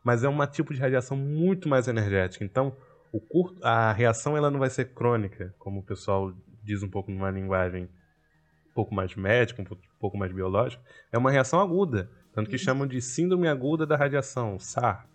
[0.04, 2.44] mas é um tipo de radiação muito mais energética.
[2.44, 2.72] Então,
[3.12, 6.32] o curto, a reação ela não vai ser crônica, como o pessoal
[6.62, 10.82] diz um pouco numa linguagem um pouco mais médica, um pouco mais biológica.
[11.10, 15.08] É uma reação aguda, tanto que chamam de síndrome aguda da radiação, SAR,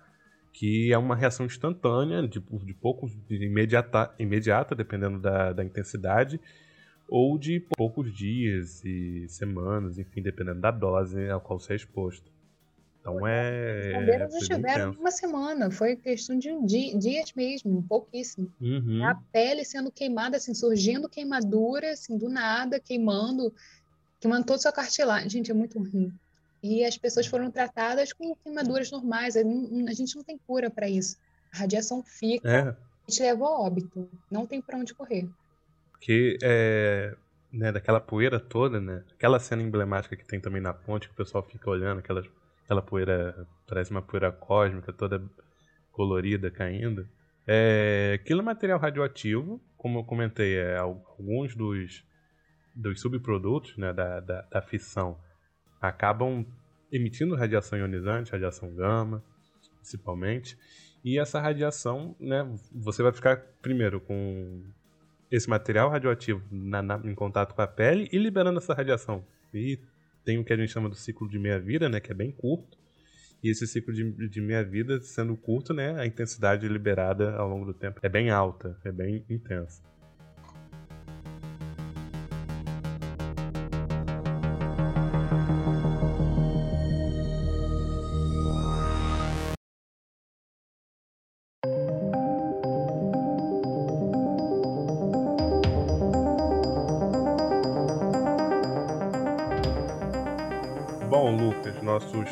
[0.52, 6.40] que é uma reação instantânea, de, de pouco, de imediata, imediata dependendo da, da intensidade,
[7.08, 12.32] ou de poucos dias e semanas, enfim, dependendo da dose ao qual você é exposto.
[13.02, 13.90] Então é.
[13.90, 18.52] Os bombeiros estiveram uma semana, foi questão de um dia, dias mesmo, pouquíssimo.
[18.62, 19.04] Uhum.
[19.04, 23.54] A pele sendo queimada, assim, surgindo queimadura, assim, do nada, queimando,
[24.20, 25.30] queimando toda a sua cartilagem.
[25.30, 26.14] Gente, é muito ruim.
[26.62, 29.36] E as pessoas foram tratadas com queimaduras normais.
[29.36, 29.42] A
[29.94, 31.18] gente não tem cura para isso.
[31.52, 32.60] A radiação fica, é.
[32.62, 32.76] a
[33.10, 34.08] gente leva ao óbito.
[34.30, 35.28] Não tem para onde correr.
[35.92, 37.16] Porque é,
[37.52, 39.04] né, daquela poeira toda, né?
[39.12, 42.24] Aquela cena emblemática que tem também na ponte, que o pessoal fica olhando, aquela,
[42.72, 45.22] aquela poeira, parece uma poeira cósmica, toda
[45.92, 47.06] colorida caindo.
[47.46, 52.04] É, aquilo é material radioativo, como eu comentei, é, alguns dos,
[52.74, 55.20] dos subprodutos né, da, da, da fissão
[55.82, 56.46] acabam
[56.92, 59.22] emitindo radiação ionizante, radiação gama,
[59.78, 60.58] principalmente.
[61.04, 64.64] E essa radiação, né, você vai ficar primeiro com
[65.30, 69.26] esse material radioativo na, na, em contato com a pele e liberando essa radiação.
[69.54, 69.80] E
[70.24, 72.78] tem o que a gente chama do ciclo de meia-vida, né, que é bem curto.
[73.44, 77.74] E esse ciclo de, de meia-vida, sendo curto, né, a intensidade liberada ao longo do
[77.74, 79.91] tempo é bem alta, é bem intensa.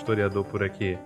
[0.10, 0.97] Historiador por aqui,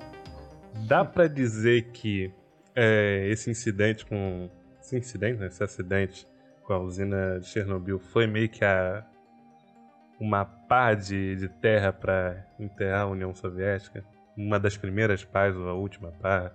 [0.88, 2.34] dá para dizer que
[2.74, 4.50] é, esse incidente com.
[4.80, 6.28] Esse incidente, né, esse acidente
[6.64, 9.06] com a usina de Chernobyl foi meio que a,
[10.20, 14.04] uma pá de, de terra para enterrar a União Soviética?
[14.36, 16.52] Uma das primeiras pás ou a última pá?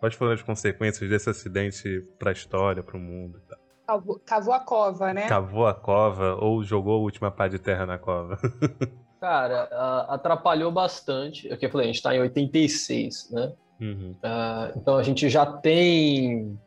[0.00, 3.58] Quais foram as consequências desse acidente para a história, para o mundo tal?
[3.86, 5.28] Cavou, cavou a cova, né?
[5.28, 8.38] Cavou a cova ou jogou a última pá de terra na cova?
[9.20, 9.64] Cara,
[10.08, 11.52] atrapalhou bastante.
[11.52, 13.52] Aqui eu falei, a gente está em 86, né?
[13.80, 14.12] Uhum.
[14.12, 16.58] Uh, então a gente já tem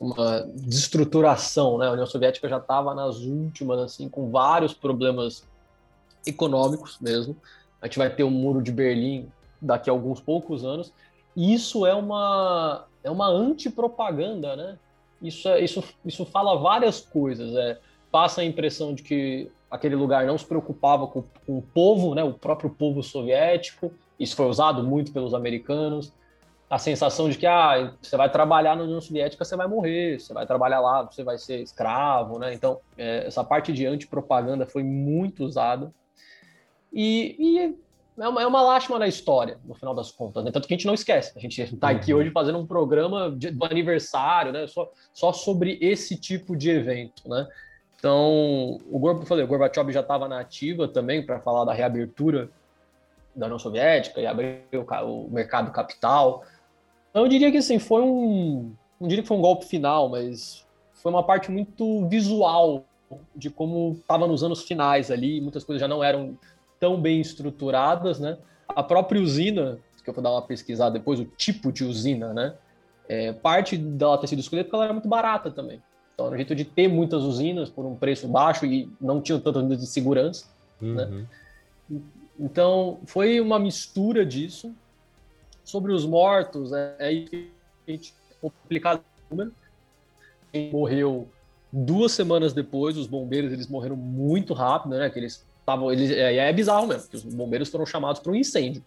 [0.00, 1.88] uma destruturação, né?
[1.88, 5.46] A União Soviética já estava nas últimas, assim, com vários problemas
[6.26, 7.36] econômicos mesmo.
[7.82, 9.28] A gente vai ter o Muro de Berlim
[9.60, 10.92] daqui a alguns poucos anos.
[11.36, 14.78] E isso é uma é uma antipropaganda, né?
[15.22, 17.54] Isso, é, isso, isso fala várias coisas.
[17.54, 17.78] É,
[18.10, 22.24] passa a impressão de que aquele lugar não se preocupava com, com, o povo, né,
[22.24, 23.92] o próprio povo soviético.
[24.18, 26.12] Isso foi usado muito pelos americanos.
[26.68, 30.32] A sensação de que ah, você vai trabalhar na União Soviética, você vai morrer, você
[30.32, 32.54] vai trabalhar lá, você vai ser escravo, né?
[32.54, 35.92] Então, é, essa parte de antipropaganda foi muito usada.
[36.92, 37.76] E, e
[38.18, 40.44] é, uma, é uma lástima na história, no final das contas.
[40.44, 40.52] Né?
[40.52, 41.32] Tanto que a gente não esquece.
[41.36, 42.20] A gente está aqui uhum.
[42.20, 44.66] hoje fazendo um programa de, do aniversário, né?
[44.68, 47.48] Só, só sobre esse tipo de evento, né?
[48.00, 52.48] Então, o, Gorb, falei, o Gorbachev já estava na ativa também para falar da reabertura
[53.36, 56.42] da União Soviética e abrir o, o, mercado capital.
[57.10, 58.72] Então, eu diria que assim, foi um.
[58.98, 62.84] Não diria que foi um golpe final, mas foi uma parte muito visual
[63.36, 66.38] de como estava nos anos finais ali, muitas coisas já não eram
[66.78, 68.38] tão bem estruturadas, né?
[68.68, 72.54] A própria usina, que eu vou dar uma pesquisada depois, o tipo de usina, né?
[73.06, 75.82] É, parte dela ter sido escolhida porque ela era muito barata também.
[76.20, 79.40] Então, era um jeito de ter muitas usinas por um preço baixo e não tinham
[79.40, 80.46] tantas medidas de segurança,
[80.80, 81.04] né?
[81.04, 81.18] uhum.
[81.20, 81.26] né?
[82.38, 84.74] Então, foi uma mistura disso.
[85.64, 87.98] Sobre os mortos, é, é
[88.40, 89.00] complicado
[89.30, 89.52] o número.
[90.52, 91.28] Quem morreu
[91.72, 95.08] duas semanas depois, os bombeiros eles morreram muito rápido, né?
[95.08, 98.34] Que eles estavam, eles é, é bizarro mesmo, que os bombeiros foram chamados para um
[98.34, 98.82] incêndio.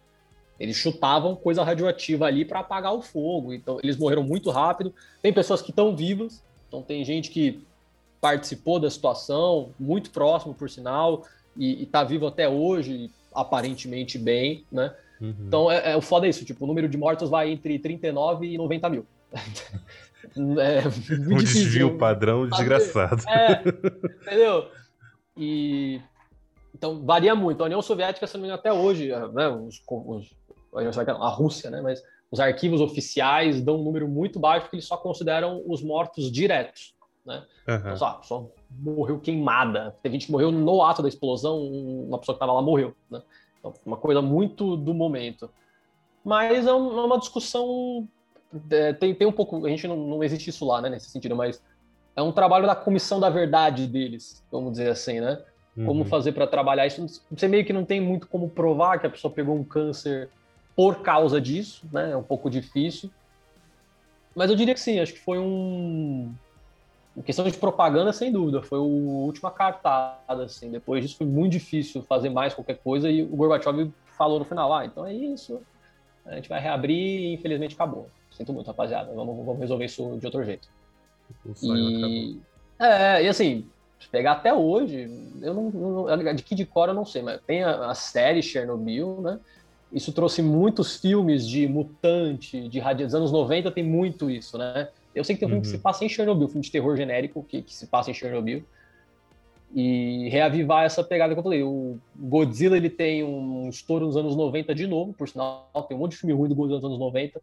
[0.58, 3.52] Eles chutavam coisa radioativa ali para apagar o fogo.
[3.52, 4.92] Então eles morreram muito rápido.
[5.22, 6.42] Tem pessoas que estão vivas,
[6.74, 7.62] então tem gente que
[8.20, 11.24] participou da situação, muito próximo por sinal,
[11.56, 14.92] e, está vivo até hoje, aparentemente bem, né?
[15.20, 15.34] Uhum.
[15.46, 18.58] Então é, é o foda isso, tipo, o número de mortos vai entre 39 e
[18.58, 19.06] 90 mil.
[20.36, 20.80] É,
[21.30, 23.22] um desvio padrão desgraçado.
[23.28, 23.62] É,
[24.22, 24.68] entendeu?
[25.36, 26.00] E
[26.74, 27.62] então varia muito.
[27.62, 30.30] A União Soviética, se não me engano, até hoje, né, os, os,
[30.72, 34.96] a Rússia, né, mas os arquivos oficiais dão um número muito baixo porque eles só
[34.96, 36.94] consideram os mortos diretos.
[37.24, 37.44] Né?
[37.68, 37.76] Uhum.
[37.76, 39.96] Então, só, só morreu queimada.
[40.02, 42.94] Teve gente que morreu no ato da explosão, uma pessoa que estava lá morreu.
[43.10, 43.22] Né?
[43.58, 45.48] Então, uma coisa muito do momento.
[46.24, 48.08] Mas é, é uma discussão
[48.70, 51.34] é, tem, tem um pouco, a gente não, não existe isso lá, né, nesse sentido,
[51.34, 51.62] mas
[52.14, 55.42] é um trabalho da comissão da verdade deles, vamos dizer assim, né?
[55.76, 55.86] Uhum.
[55.86, 57.04] Como fazer para trabalhar isso?
[57.30, 60.30] Você meio que não tem muito como provar que a pessoa pegou um câncer
[60.76, 62.12] por causa disso, né?
[62.12, 63.10] É um pouco difícil.
[64.34, 66.32] Mas eu diria que sim, acho que foi um.
[67.16, 70.70] Em questão de propaganda, sem dúvida, foi o última cartada, assim.
[70.70, 74.72] Depois disso foi muito difícil fazer mais qualquer coisa e o Gorbachev falou no final,
[74.72, 75.60] ah, então é isso,
[76.24, 78.08] a gente vai reabrir e infelizmente acabou.
[78.30, 79.12] Sinto muito, rapaziada.
[79.14, 80.68] Vamos, vamos resolver isso de outro jeito.
[81.62, 82.40] E,
[82.78, 83.68] é, e assim,
[84.00, 85.08] se pegar até hoje,
[85.40, 88.42] eu não, não de que de cor eu não sei, mas tem a, a, série
[88.42, 89.38] Chernobyl, né?
[89.94, 93.04] Isso trouxe muitos filmes de mutante, de radi...
[93.04, 94.88] dos anos 90 tem muito isso, né?
[95.14, 95.54] Eu sei que tem um uhum.
[95.54, 95.82] filme que se uhum.
[95.82, 98.64] passa em Chernobyl, filme de terror genérico que, que se passa em Chernobyl.
[99.72, 101.62] E reavivar essa pegada que eu falei.
[101.62, 106.00] O Godzilla ele tem um estouro nos anos 90 de novo, por sinal, tem um
[106.00, 107.40] monte de filme ruim do Godzilla nos anos 90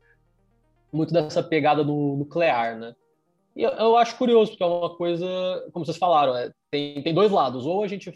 [0.91, 2.95] muito dessa pegada do nuclear, né?
[3.55, 5.25] E eu, eu, acho curioso, porque é uma coisa,
[5.71, 7.65] como vocês falaram, é, tem, tem dois lados.
[7.65, 8.13] Ou a gente,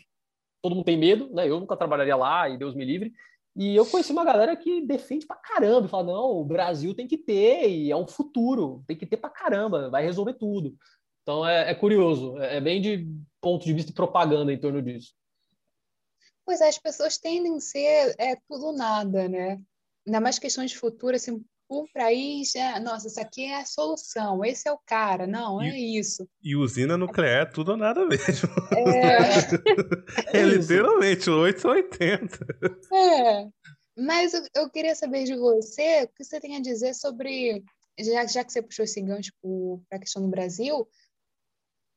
[0.62, 1.50] todo mundo tem medo, né?
[1.50, 3.14] Eu nunca trabalharia lá, e Deus me livre.
[3.56, 7.18] E eu conheci uma galera que defende pra caramba, fala, não, o Brasil tem que
[7.18, 10.76] ter, e é um futuro, tem que ter pra caramba, vai resolver tudo.
[11.22, 13.08] Então é, é curioso, é, é bem de
[13.40, 15.14] ponto de vista de propaganda em torno disso.
[16.46, 19.60] Pois é, as pessoas tendem a ser é, tudo nada, né?
[20.06, 24.44] Ainda mais questões de futuro, assim, um país, é, nossa, isso aqui é a solução,
[24.46, 26.28] esse é o cara, não, e, é isso.
[26.44, 28.50] E usina nuclear é tudo ou nada mesmo.
[28.72, 32.46] É, é, é literalmente 8 ou 80.
[32.94, 33.48] É,
[33.98, 37.64] mas eu, eu, queria saber de você, o que você tem a dizer sobre,
[38.00, 39.32] já, já que você puxou esse gancho
[39.90, 40.88] para a questão do Brasil,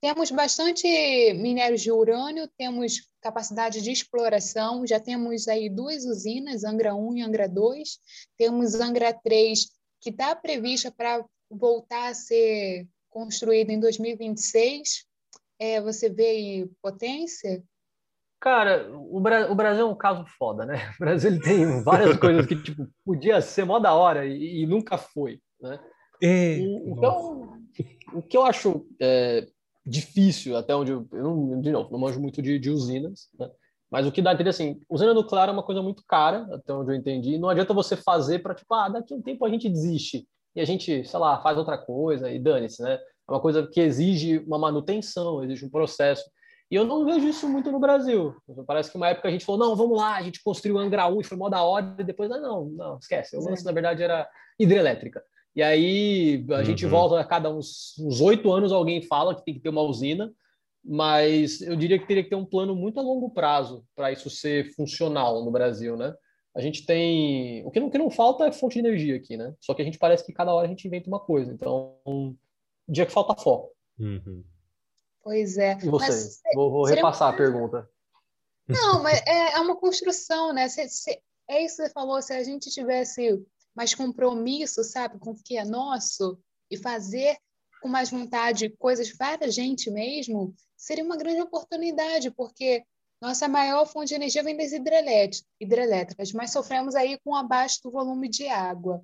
[0.00, 0.86] temos bastante
[1.34, 7.22] minérios de urânio, temos capacidade de exploração, já temos aí duas usinas, Angra 1 e
[7.22, 7.98] Angra 2,
[8.36, 9.66] temos Angra 3,
[10.00, 15.04] que está prevista para voltar a ser construída em 2026.
[15.58, 17.62] É, você vê aí potência?
[18.40, 20.76] Cara, o, Bra o, Brasil é um caso foda, né?
[20.94, 24.66] O Brasil ele tem várias coisas que tipo, podia ser mó da hora e, e
[24.66, 25.80] nunca foi, né?
[26.22, 27.60] É, então,
[28.12, 29.46] o que eu acho é,
[29.88, 33.50] difícil, até onde eu, eu não, de novo, não manjo muito de, de usinas, né?
[33.90, 36.72] Mas o que dá a entender assim, usina nuclear é uma coisa muito cara, até
[36.74, 37.38] onde eu entendi.
[37.38, 40.60] Não adianta você fazer para tipo, ah, daqui a um tempo a gente desiste e
[40.60, 42.94] a gente, sei lá, faz outra coisa e dane-se, né?
[42.94, 46.24] É uma coisa que exige uma manutenção, exige um processo.
[46.70, 48.34] E eu não vejo isso muito no Brasil.
[48.66, 51.06] Parece que uma época a gente falou, não, vamos lá, a gente construiu o Angra
[51.06, 53.36] 1 e foi mó da hora, e depois, ah, não, não, esquece.
[53.36, 54.28] O lance, na verdade, era
[54.58, 55.22] hidrelétrica.
[55.54, 56.64] E aí a uhum.
[56.64, 60.32] gente volta a cada uns oito anos alguém fala que tem que ter uma usina,
[60.84, 64.30] mas eu diria que teria que ter um plano muito a longo prazo para isso
[64.30, 66.14] ser funcional no Brasil, né?
[66.56, 67.64] A gente tem.
[67.64, 69.54] O que não, o que não falta é fonte de energia aqui, né?
[69.60, 71.52] Só que a gente parece que cada hora a gente inventa uma coisa.
[71.52, 72.34] Então, um
[72.88, 73.70] dia que falta foco.
[73.98, 74.42] Uhum.
[75.22, 75.76] Pois é.
[75.82, 76.06] E você?
[76.06, 77.88] Mas, vou, vou repassar a pergunta.
[78.66, 80.68] Não, mas é, é uma construção, né?
[80.68, 83.40] Se, se, é isso que você falou, se a gente tivesse
[83.78, 86.36] mais compromisso, sabe, com o que é nosso
[86.68, 87.38] e fazer
[87.80, 92.82] com mais vontade coisas para a gente mesmo, seria uma grande oportunidade, porque
[93.22, 98.28] nossa maior fonte de energia vem das hidrelétricas, mas sofremos aí com abaixo do volume
[98.28, 99.00] de água.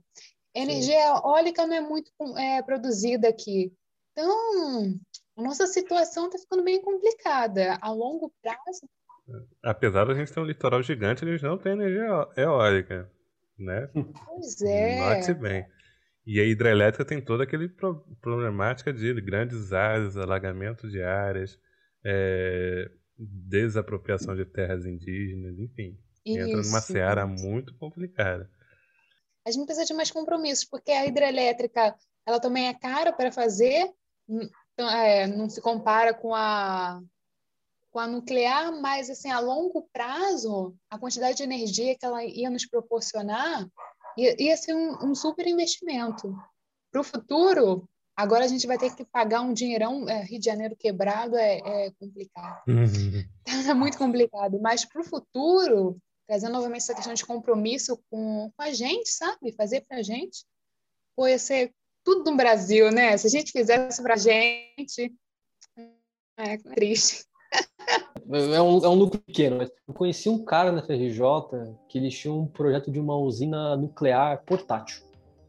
[0.52, 1.20] Energia Sim.
[1.22, 3.72] eólica não é muito é, produzida aqui.
[4.10, 4.98] Então,
[5.36, 7.78] a nossa situação está ficando bem complicada.
[7.80, 8.88] A longo prazo.
[9.62, 13.08] Apesar da gente ter um litoral gigante, a gente não tem energia eólica,
[13.58, 13.88] né?
[14.26, 14.98] Pois é.
[14.98, 15.66] Note bem.
[16.26, 21.58] E a hidrelétrica tem toda aquele pro problemática de grandes áreas, alagamento de áreas,
[22.04, 25.98] é, desapropriação de terras indígenas, enfim.
[26.24, 28.50] Isso, entra numa seara muito complicada.
[29.46, 31.94] A gente precisa de mais compromissos, porque a hidrelétrica
[32.26, 33.92] ela também é cara para fazer,
[34.26, 37.00] então, é, não se compara com a
[37.94, 42.50] com a nuclear, mas assim a longo prazo a quantidade de energia que ela ia
[42.50, 43.68] nos proporcionar
[44.18, 46.36] ia, ia ser um, um super investimento
[46.90, 47.88] para o futuro.
[48.16, 50.08] Agora a gente vai ter que pagar um dinheirão.
[50.08, 52.62] É, Rio de Janeiro quebrado é, é complicado.
[52.66, 53.24] Uhum.
[53.70, 54.60] é muito complicado.
[54.60, 59.52] Mas para o futuro, trazendo novamente essa questão de compromisso com, com a gente, sabe?
[59.52, 60.44] Fazer para a gente.
[61.14, 61.72] Pô, ia ser
[62.04, 63.16] tudo no Brasil, né?
[63.16, 65.14] Se a gente fizesse para a gente.
[66.36, 67.24] É triste.
[68.30, 71.20] É um, é um núcleo pequeno, mas eu conheci um cara na FRJ
[71.88, 75.02] que ele tinha um projeto de uma usina nuclear portátil.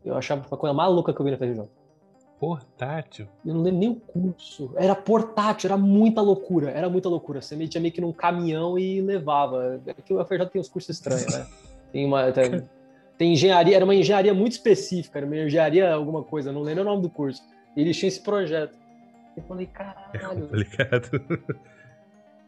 [0.03, 1.69] Eu achava a coisa mais louca que eu vi na FRJ.
[2.39, 3.28] Portátil?
[3.45, 4.71] Eu não lembro nem o curso.
[4.76, 7.41] Era portátil, era muita loucura, era muita loucura.
[7.41, 9.82] Você metia meio que num caminhão e levava.
[9.88, 11.47] É que o FRJ tem uns cursos estranhos, né?
[11.91, 12.30] Tem uma.
[12.30, 12.69] Tem,
[13.17, 16.86] tem, engenharia, era uma engenharia muito específica, era uma engenharia alguma coisa, não lembro o
[16.86, 17.41] nome do curso.
[17.73, 18.78] E eles tinham esse projeto.
[19.38, 20.09] Eu falei, caralho.
[20.13, 21.09] É complicado.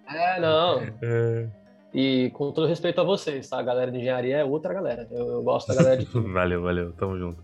[0.08, 0.82] É, não.
[1.01, 1.47] É.
[1.93, 3.60] E com todo respeito a vocês, tá?
[3.60, 5.08] A galera de engenharia é outra galera.
[5.12, 6.91] Eu, eu gosto da galera de valeu, valeu.
[6.93, 7.43] Tamo junto.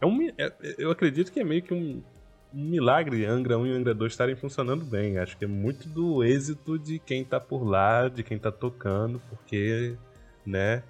[0.00, 2.02] É um, é, eu acredito que é meio que um,
[2.54, 5.18] um milagre Angra 1 e Angra 2 estarem funcionando bem.
[5.18, 9.20] Acho que é muito do êxito de quem tá por lá, de quem tá tocando,
[9.30, 9.96] porque,
[10.44, 10.82] né?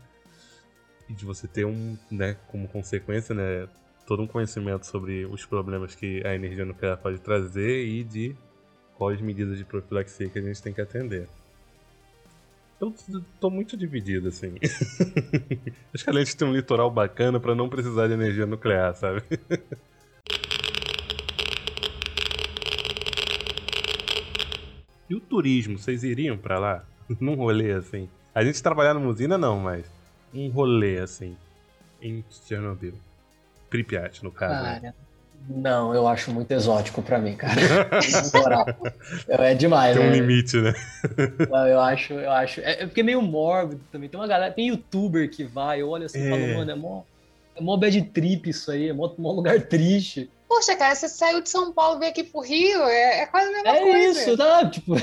[1.09, 3.69] E de você ter um, né, como consequência, né,
[4.07, 8.37] todo um conhecimento sobre os problemas que a energia nuclear pode trazer e de
[8.99, 11.29] quais medidas de profilaxia que a gente tem que atender.
[12.79, 12.95] Eu
[13.41, 14.55] tô muito dividido, assim.
[15.95, 19.23] Acho que a gente tem um litoral bacana para não precisar de energia nuclear, sabe?
[25.09, 26.85] e o turismo, vocês iriam para lá?
[27.19, 28.11] Num rolê assim?
[28.35, 29.91] A gente trabalhar numa usina não, mas
[30.35, 31.35] um rolê assim
[32.03, 32.93] em Chernobyl.
[33.71, 34.83] Pripyat, no caso.
[34.83, 34.93] Né?
[35.49, 37.61] Não, eu acho muito exótico pra mim, cara.
[39.29, 40.17] é demais, Tem um né?
[40.17, 40.75] limite, né?
[41.49, 42.61] Não, eu acho, eu acho.
[42.61, 44.09] É, é porque é meio mórbido também.
[44.09, 46.31] Tem uma galera, tem youtuber que vai, olha assim e é.
[46.31, 47.03] fala, mano, é mó,
[47.55, 50.29] é mó bad trip isso aí, é mó, mó lugar triste.
[50.49, 53.49] Poxa, cara, você saiu de São Paulo e veio aqui pro Rio, é, é quase
[53.49, 53.97] a mesma é coisa.
[53.97, 54.69] É isso, tá?
[54.69, 54.95] Tipo,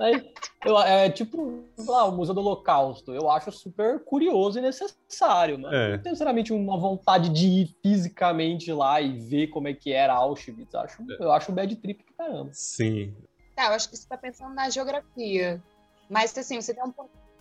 [0.00, 0.30] Aí,
[0.64, 3.12] eu, é tipo, lá, o Museu do Holocausto.
[3.12, 5.92] Eu acho super curioso e necessário, mas é.
[5.92, 10.14] não tenho sinceramente uma vontade de ir fisicamente lá e ver como é que era
[10.14, 10.74] Auschwitz.
[10.74, 11.22] Acho, é.
[11.22, 12.50] Eu acho um bad trip que caramba.
[12.52, 13.14] Sim.
[13.54, 15.62] Tá, eu acho que você tá pensando na geografia.
[16.08, 16.94] Mas assim, você tem uma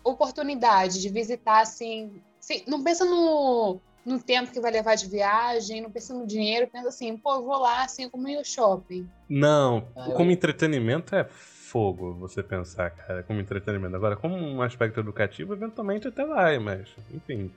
[0.03, 2.22] oportunidade de visitar assim.
[2.39, 6.70] assim não pensa no, no tempo que vai levar de viagem, não pensa no dinheiro,
[6.72, 9.08] pensa assim, pô, eu vou lá assim como ir ao shopping.
[9.30, 10.34] Não, ah, como eu...
[10.34, 13.95] entretenimento é fogo você pensar, cara, como entretenimento.
[13.95, 17.49] Agora, como um aspecto educativo, eventualmente até vai, mas, enfim.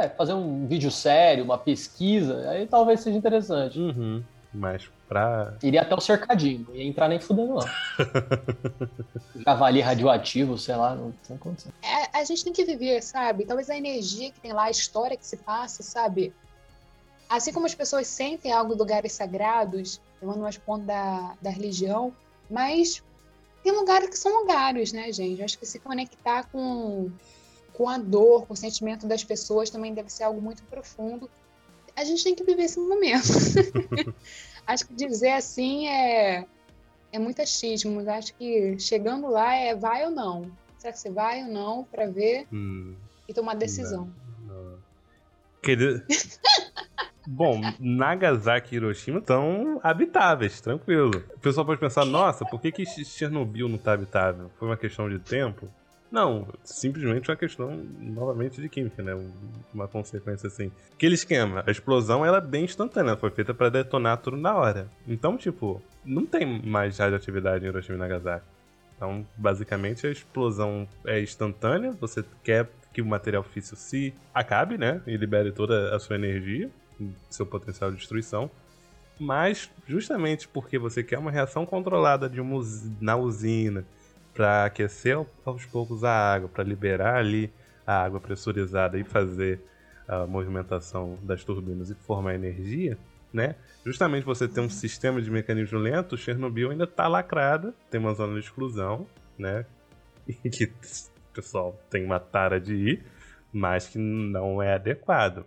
[0.00, 3.78] É, fazer um vídeo sério, uma pesquisa, aí talvez seja interessante.
[3.78, 4.22] Uhum.
[4.54, 5.54] Mas pra.
[5.62, 7.64] Iria até o cercadinho, não ia entrar nem fudendo lá.
[9.44, 11.72] Javali radioativo, sei lá, não tem condição.
[11.82, 13.44] É, a gente tem que viver, sabe?
[13.44, 16.32] Talvez a energia que tem lá, a história que se passa, sabe?
[17.28, 22.14] Assim como as pessoas sentem algo de lugares sagrados, tomando umas pontas da, da religião,
[22.48, 23.02] mas
[23.64, 25.38] tem lugares que são lugares, né, gente?
[25.38, 27.10] Eu acho que se conectar com,
[27.72, 31.28] com a dor, com o sentimento das pessoas também deve ser algo muito profundo.
[31.96, 33.22] A gente tem que viver esse momento.
[34.66, 36.46] acho que dizer assim é,
[37.12, 38.08] é muito achismo.
[38.10, 40.50] Acho que chegando lá é vai ou não.
[40.78, 42.94] Será que você vai ou não para ver hum,
[43.28, 44.10] e tomar decisão?
[44.46, 44.78] Não, não.
[45.62, 45.78] Quer
[47.26, 51.24] Bom, Nagasaki e Hiroshima estão habitáveis, tranquilo.
[51.34, 54.50] O pessoal pode pensar, nossa, por que, que Chernobyl não está habitável?
[54.58, 55.66] Foi uma questão de tempo?
[56.14, 59.20] Não, simplesmente uma questão, novamente, de química, né?
[59.74, 60.70] Uma consequência assim.
[60.92, 64.88] Aquele esquema, a explosão ela é bem instantânea, foi feita para detonar tudo na hora.
[65.08, 68.46] Então, tipo, não tem mais radioatividade em Hiroshima e Nagasaki.
[68.96, 71.90] Então, basicamente, a explosão é instantânea.
[72.00, 75.02] Você quer que o material físico se acabe, né?
[75.08, 76.70] E libere toda a sua energia,
[77.28, 78.48] seu potencial de destruição.
[79.18, 82.62] Mas, justamente porque você quer uma reação controlada de uma
[83.00, 83.84] na usina
[84.34, 87.52] para aquecer aos poucos a água, para liberar ali
[87.86, 89.60] a água pressurizada e fazer
[90.06, 92.98] a movimentação das turbinas e formar energia,
[93.32, 93.54] né?
[93.84, 98.34] Justamente você ter um sistema de mecanismo lento, Chernobyl ainda está lacrada, tem uma zona
[98.34, 99.06] de exclusão,
[99.38, 99.64] né?
[100.42, 103.04] E que o pessoal tem uma tara de ir,
[103.52, 105.44] mas que não é adequado.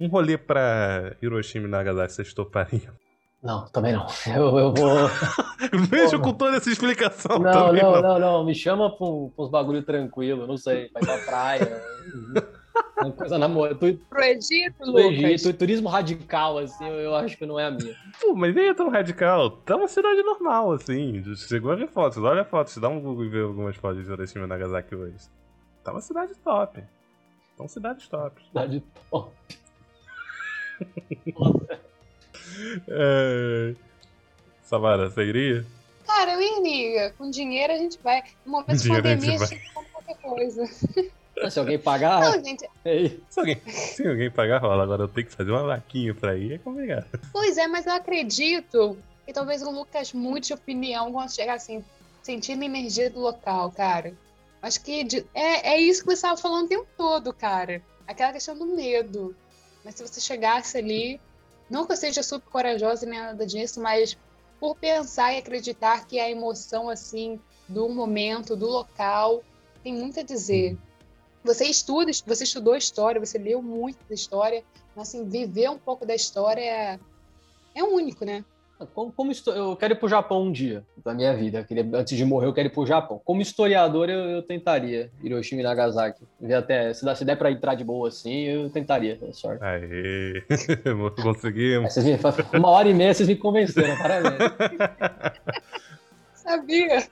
[0.00, 2.94] Um rolê para Hiroshima e Nagasaki vocês topariam?
[3.42, 4.06] Não, também não.
[4.26, 5.08] Eu, eu vou.
[5.88, 7.38] Vejo com toda essa explicação.
[7.38, 10.90] Não, não, não, não, não, Me chama pra, uns bagulho tranquilo, não sei.
[10.92, 11.82] Vai pra praia.
[12.98, 13.74] Uma coisa na moda.
[13.74, 13.98] Tu...
[14.08, 17.94] Pro Egito, Pro Egito, turismo radical, assim, eu, eu, acho que não é a minha.
[18.20, 19.50] Pô, mas nem é tão radical.
[19.50, 21.22] Tá uma cidade normal, assim.
[21.36, 24.44] Chegou a ver fotos, olha fotos, dá um Google e vê algumas fotos de Hiroshima
[24.44, 25.16] e Nagasaki hoje.
[25.82, 26.82] Tá uma cidade top.
[27.56, 28.40] São cidades top.
[28.46, 29.32] Cidade top.
[32.88, 33.74] É...
[34.64, 35.66] Samara, você iria?
[36.06, 37.10] Cara, eu iria.
[37.18, 38.22] Com dinheiro a gente vai.
[38.44, 40.66] No momento de pandemia a gente compra qualquer coisa.
[41.50, 42.20] Se alguém pagar.
[42.20, 42.68] Não, gente...
[43.28, 44.82] se, alguém, se alguém pagar, rola.
[44.82, 47.06] Agora eu tenho que fazer uma vaquinha pra ir, é complicado.
[47.32, 51.84] Pois é, mas eu acredito que talvez o Lucas mude de opinião quando chegar assim,
[52.22, 54.14] sentindo a energia do local, cara.
[54.60, 55.24] Acho que de...
[55.32, 57.80] é, é isso que você estava falando o tempo todo, cara.
[58.06, 59.36] Aquela questão do medo.
[59.84, 61.20] Mas se você chegasse ali,
[61.68, 64.16] não que eu seja super corajosa nem nada disso, mas
[64.58, 69.42] por pensar e acreditar que a emoção, assim, do momento, do local,
[69.82, 70.72] tem muito a dizer.
[70.72, 70.78] Uhum.
[71.44, 74.64] Você estuda, você estudou história, você leu muito da história,
[74.96, 76.98] mas, assim, viver um pouco da história é,
[77.74, 78.44] é único, né?
[78.94, 81.64] Como, como eu quero ir para o Japão um dia da minha vida.
[81.64, 83.20] Queria, antes de morrer, eu quero ir para o Japão.
[83.24, 86.22] Como historiador, eu, eu, tentaria Hiroshima e Nagasaki.
[86.40, 89.18] Ver até, se, dá, se der para entrar de boa assim, eu tentaria.
[89.20, 89.64] É sorte.
[89.64, 90.42] Aê,
[91.20, 91.96] conseguimos.
[91.96, 92.18] Me,
[92.58, 94.38] uma hora e meia vocês me convenceram, parabéns.
[96.34, 97.06] Sabia.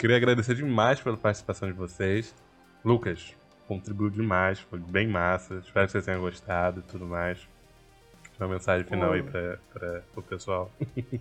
[0.00, 2.34] Queria agradecer demais pela participação de vocês.
[2.82, 3.36] Lucas,
[3.68, 5.56] contribuiu demais, foi bem massa.
[5.56, 7.38] Espero que vocês tenham gostado e tudo mais.
[8.40, 9.14] Uma mensagem final Pô.
[9.14, 10.70] aí para o pessoal.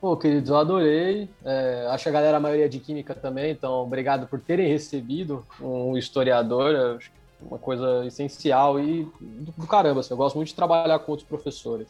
[0.00, 1.28] Pô, queridos, eu adorei.
[1.44, 5.44] É, acho que a galera, a maioria de química também, então obrigado por terem recebido
[5.60, 6.96] um historiador.
[6.96, 10.00] Acho que é uma coisa essencial e do, do caramba.
[10.00, 11.88] Assim, eu gosto muito de trabalhar com outros professores.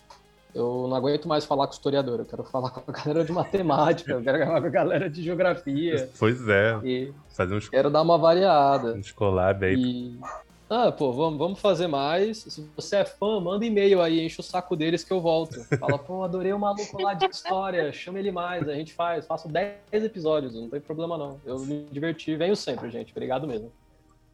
[0.54, 4.12] Eu não aguento mais falar com historiador, eu quero falar com a galera de matemática,
[4.12, 6.08] eu quero falar com a galera de geografia.
[6.18, 6.80] Pois é.
[6.82, 7.68] E fazer uns...
[7.68, 8.94] Quero dar uma variada.
[8.94, 9.74] Um collab aí.
[9.74, 10.18] E...
[10.68, 12.38] Ah, pô, vamos, vamos fazer mais.
[12.38, 15.62] Se você é fã, manda e-mail aí, enche o saco deles que eu volto.
[15.78, 19.26] Fala, pô, adorei o maluco lá de história, chama ele mais, a gente faz.
[19.26, 21.40] Faço 10 episódios, não tem problema não.
[21.44, 23.12] Eu me diverti, venho sempre, gente.
[23.12, 23.72] Obrigado mesmo.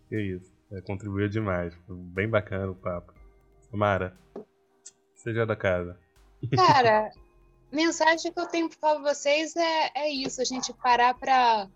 [0.09, 1.75] Que isso, é, contribuiu demais.
[1.87, 3.13] Foi bem bacana o papo.
[3.71, 4.17] Mara,
[5.15, 5.99] seja da casa.
[6.57, 7.11] Cara,
[7.71, 11.69] mensagem que eu tenho para vocês é, é isso, a gente parar para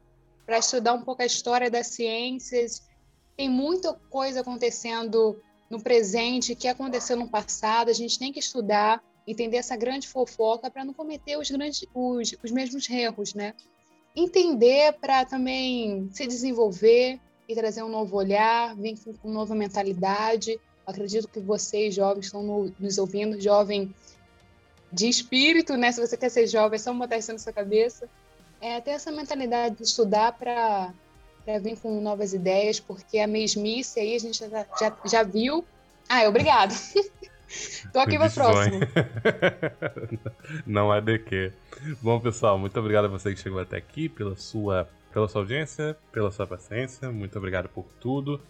[0.49, 2.87] estudar um pouco a história das ciências,
[3.37, 7.91] tem muita coisa acontecendo no presente que aconteceu no passado.
[7.91, 12.35] A gente tem que estudar, entender essa grande fofoca para não cometer os, grandes, os,
[12.43, 13.55] os mesmos erros, né?
[14.15, 20.59] Entender para também se desenvolver e trazer um novo olhar, vir com, com nova mentalidade.
[20.87, 23.95] Acredito que vocês, jovens, estão no, nos ouvindo, jovem
[24.91, 25.93] de espírito, né?
[25.93, 28.09] Se você quer ser jovem, é só botar isso na sua cabeça.
[28.61, 30.95] É ter essa mentalidade de estudar para
[31.47, 35.65] para vir com novas ideias, porque a mesmice aí a gente já, já, já viu.
[36.09, 36.75] Ah, obrigado.
[37.93, 38.81] Tô aqui para próximo.
[40.67, 41.53] Não há de quê.
[42.03, 45.97] Bom, pessoal, muito obrigado a você que chegou até aqui, pela sua, pela sua audiência,
[46.11, 47.13] pela sua paciência.
[47.13, 48.41] Muito obrigado por tudo.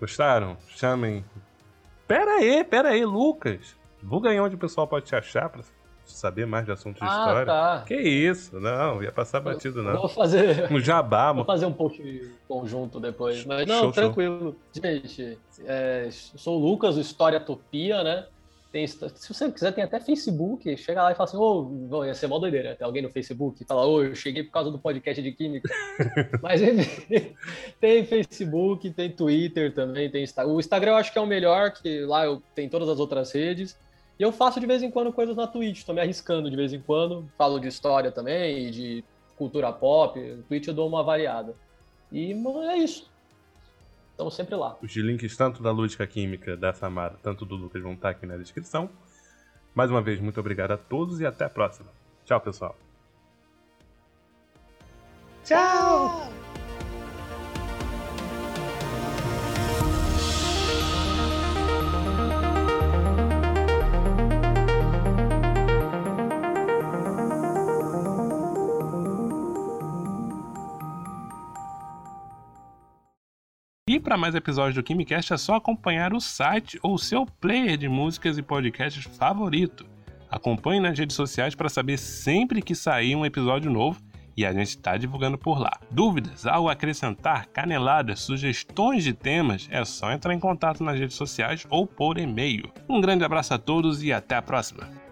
[0.00, 0.56] Gostaram?
[0.68, 1.22] Chamem.
[2.08, 3.76] Pera aí, pera aí, Lucas.
[4.02, 5.62] Vou ganhar onde o pessoal pode te achar pra
[6.12, 7.46] saber mais de assuntos de ah, história.
[7.46, 7.84] Tá.
[7.86, 9.96] Que isso, não, ia passar batido, não.
[9.96, 10.66] Vou fazer.
[10.76, 12.02] Um jabá, Vou fazer um post
[12.48, 13.44] conjunto depois.
[13.44, 14.56] Mas não, show, tranquilo.
[14.74, 14.82] Show.
[14.82, 18.26] Gente, é, sou o Lucas, o História Topia, né?
[18.76, 20.76] Tem, se você quiser, tem até Facebook.
[20.76, 22.74] Chega lá e fala assim: Ô, oh, ia ser mó doideira.
[22.74, 25.32] Tem alguém no Facebook e fala: Ô, oh, eu cheguei por causa do podcast de
[25.32, 25.72] Química.
[26.42, 26.60] Mas
[27.80, 30.52] tem Facebook, tem Twitter também, tem Instagram.
[30.52, 33.32] O Instagram eu acho que é o melhor, que lá eu tenho todas as outras
[33.32, 33.78] redes.
[34.18, 36.72] E eu faço de vez em quando coisas na Twitch, tô me arriscando de vez
[36.72, 37.28] em quando.
[37.36, 39.04] Falo de história também, de
[39.36, 40.18] cultura pop.
[40.18, 41.54] No Twitch eu dou uma variada.
[42.10, 43.10] E é isso.
[44.12, 44.76] Estamos sempre lá.
[44.80, 48.38] Os links tanto da Lúdica Química da Samara, tanto do Lucas vão estar aqui na
[48.38, 48.88] descrição.
[49.74, 51.90] Mais uma vez, muito obrigado a todos e até a próxima.
[52.24, 52.74] Tchau, pessoal.
[55.44, 56.45] Tchau!
[74.06, 78.38] Para mais episódios do KimiCast é só acompanhar o site ou seu player de músicas
[78.38, 79.84] e podcasts favorito.
[80.30, 84.00] Acompanhe nas redes sociais para saber sempre que sair um episódio novo
[84.36, 85.80] e a gente está divulgando por lá.
[85.90, 91.16] Dúvidas, algo a acrescentar, caneladas, sugestões de temas, é só entrar em contato nas redes
[91.16, 92.72] sociais ou por e-mail.
[92.88, 95.05] Um grande abraço a todos e até a próxima!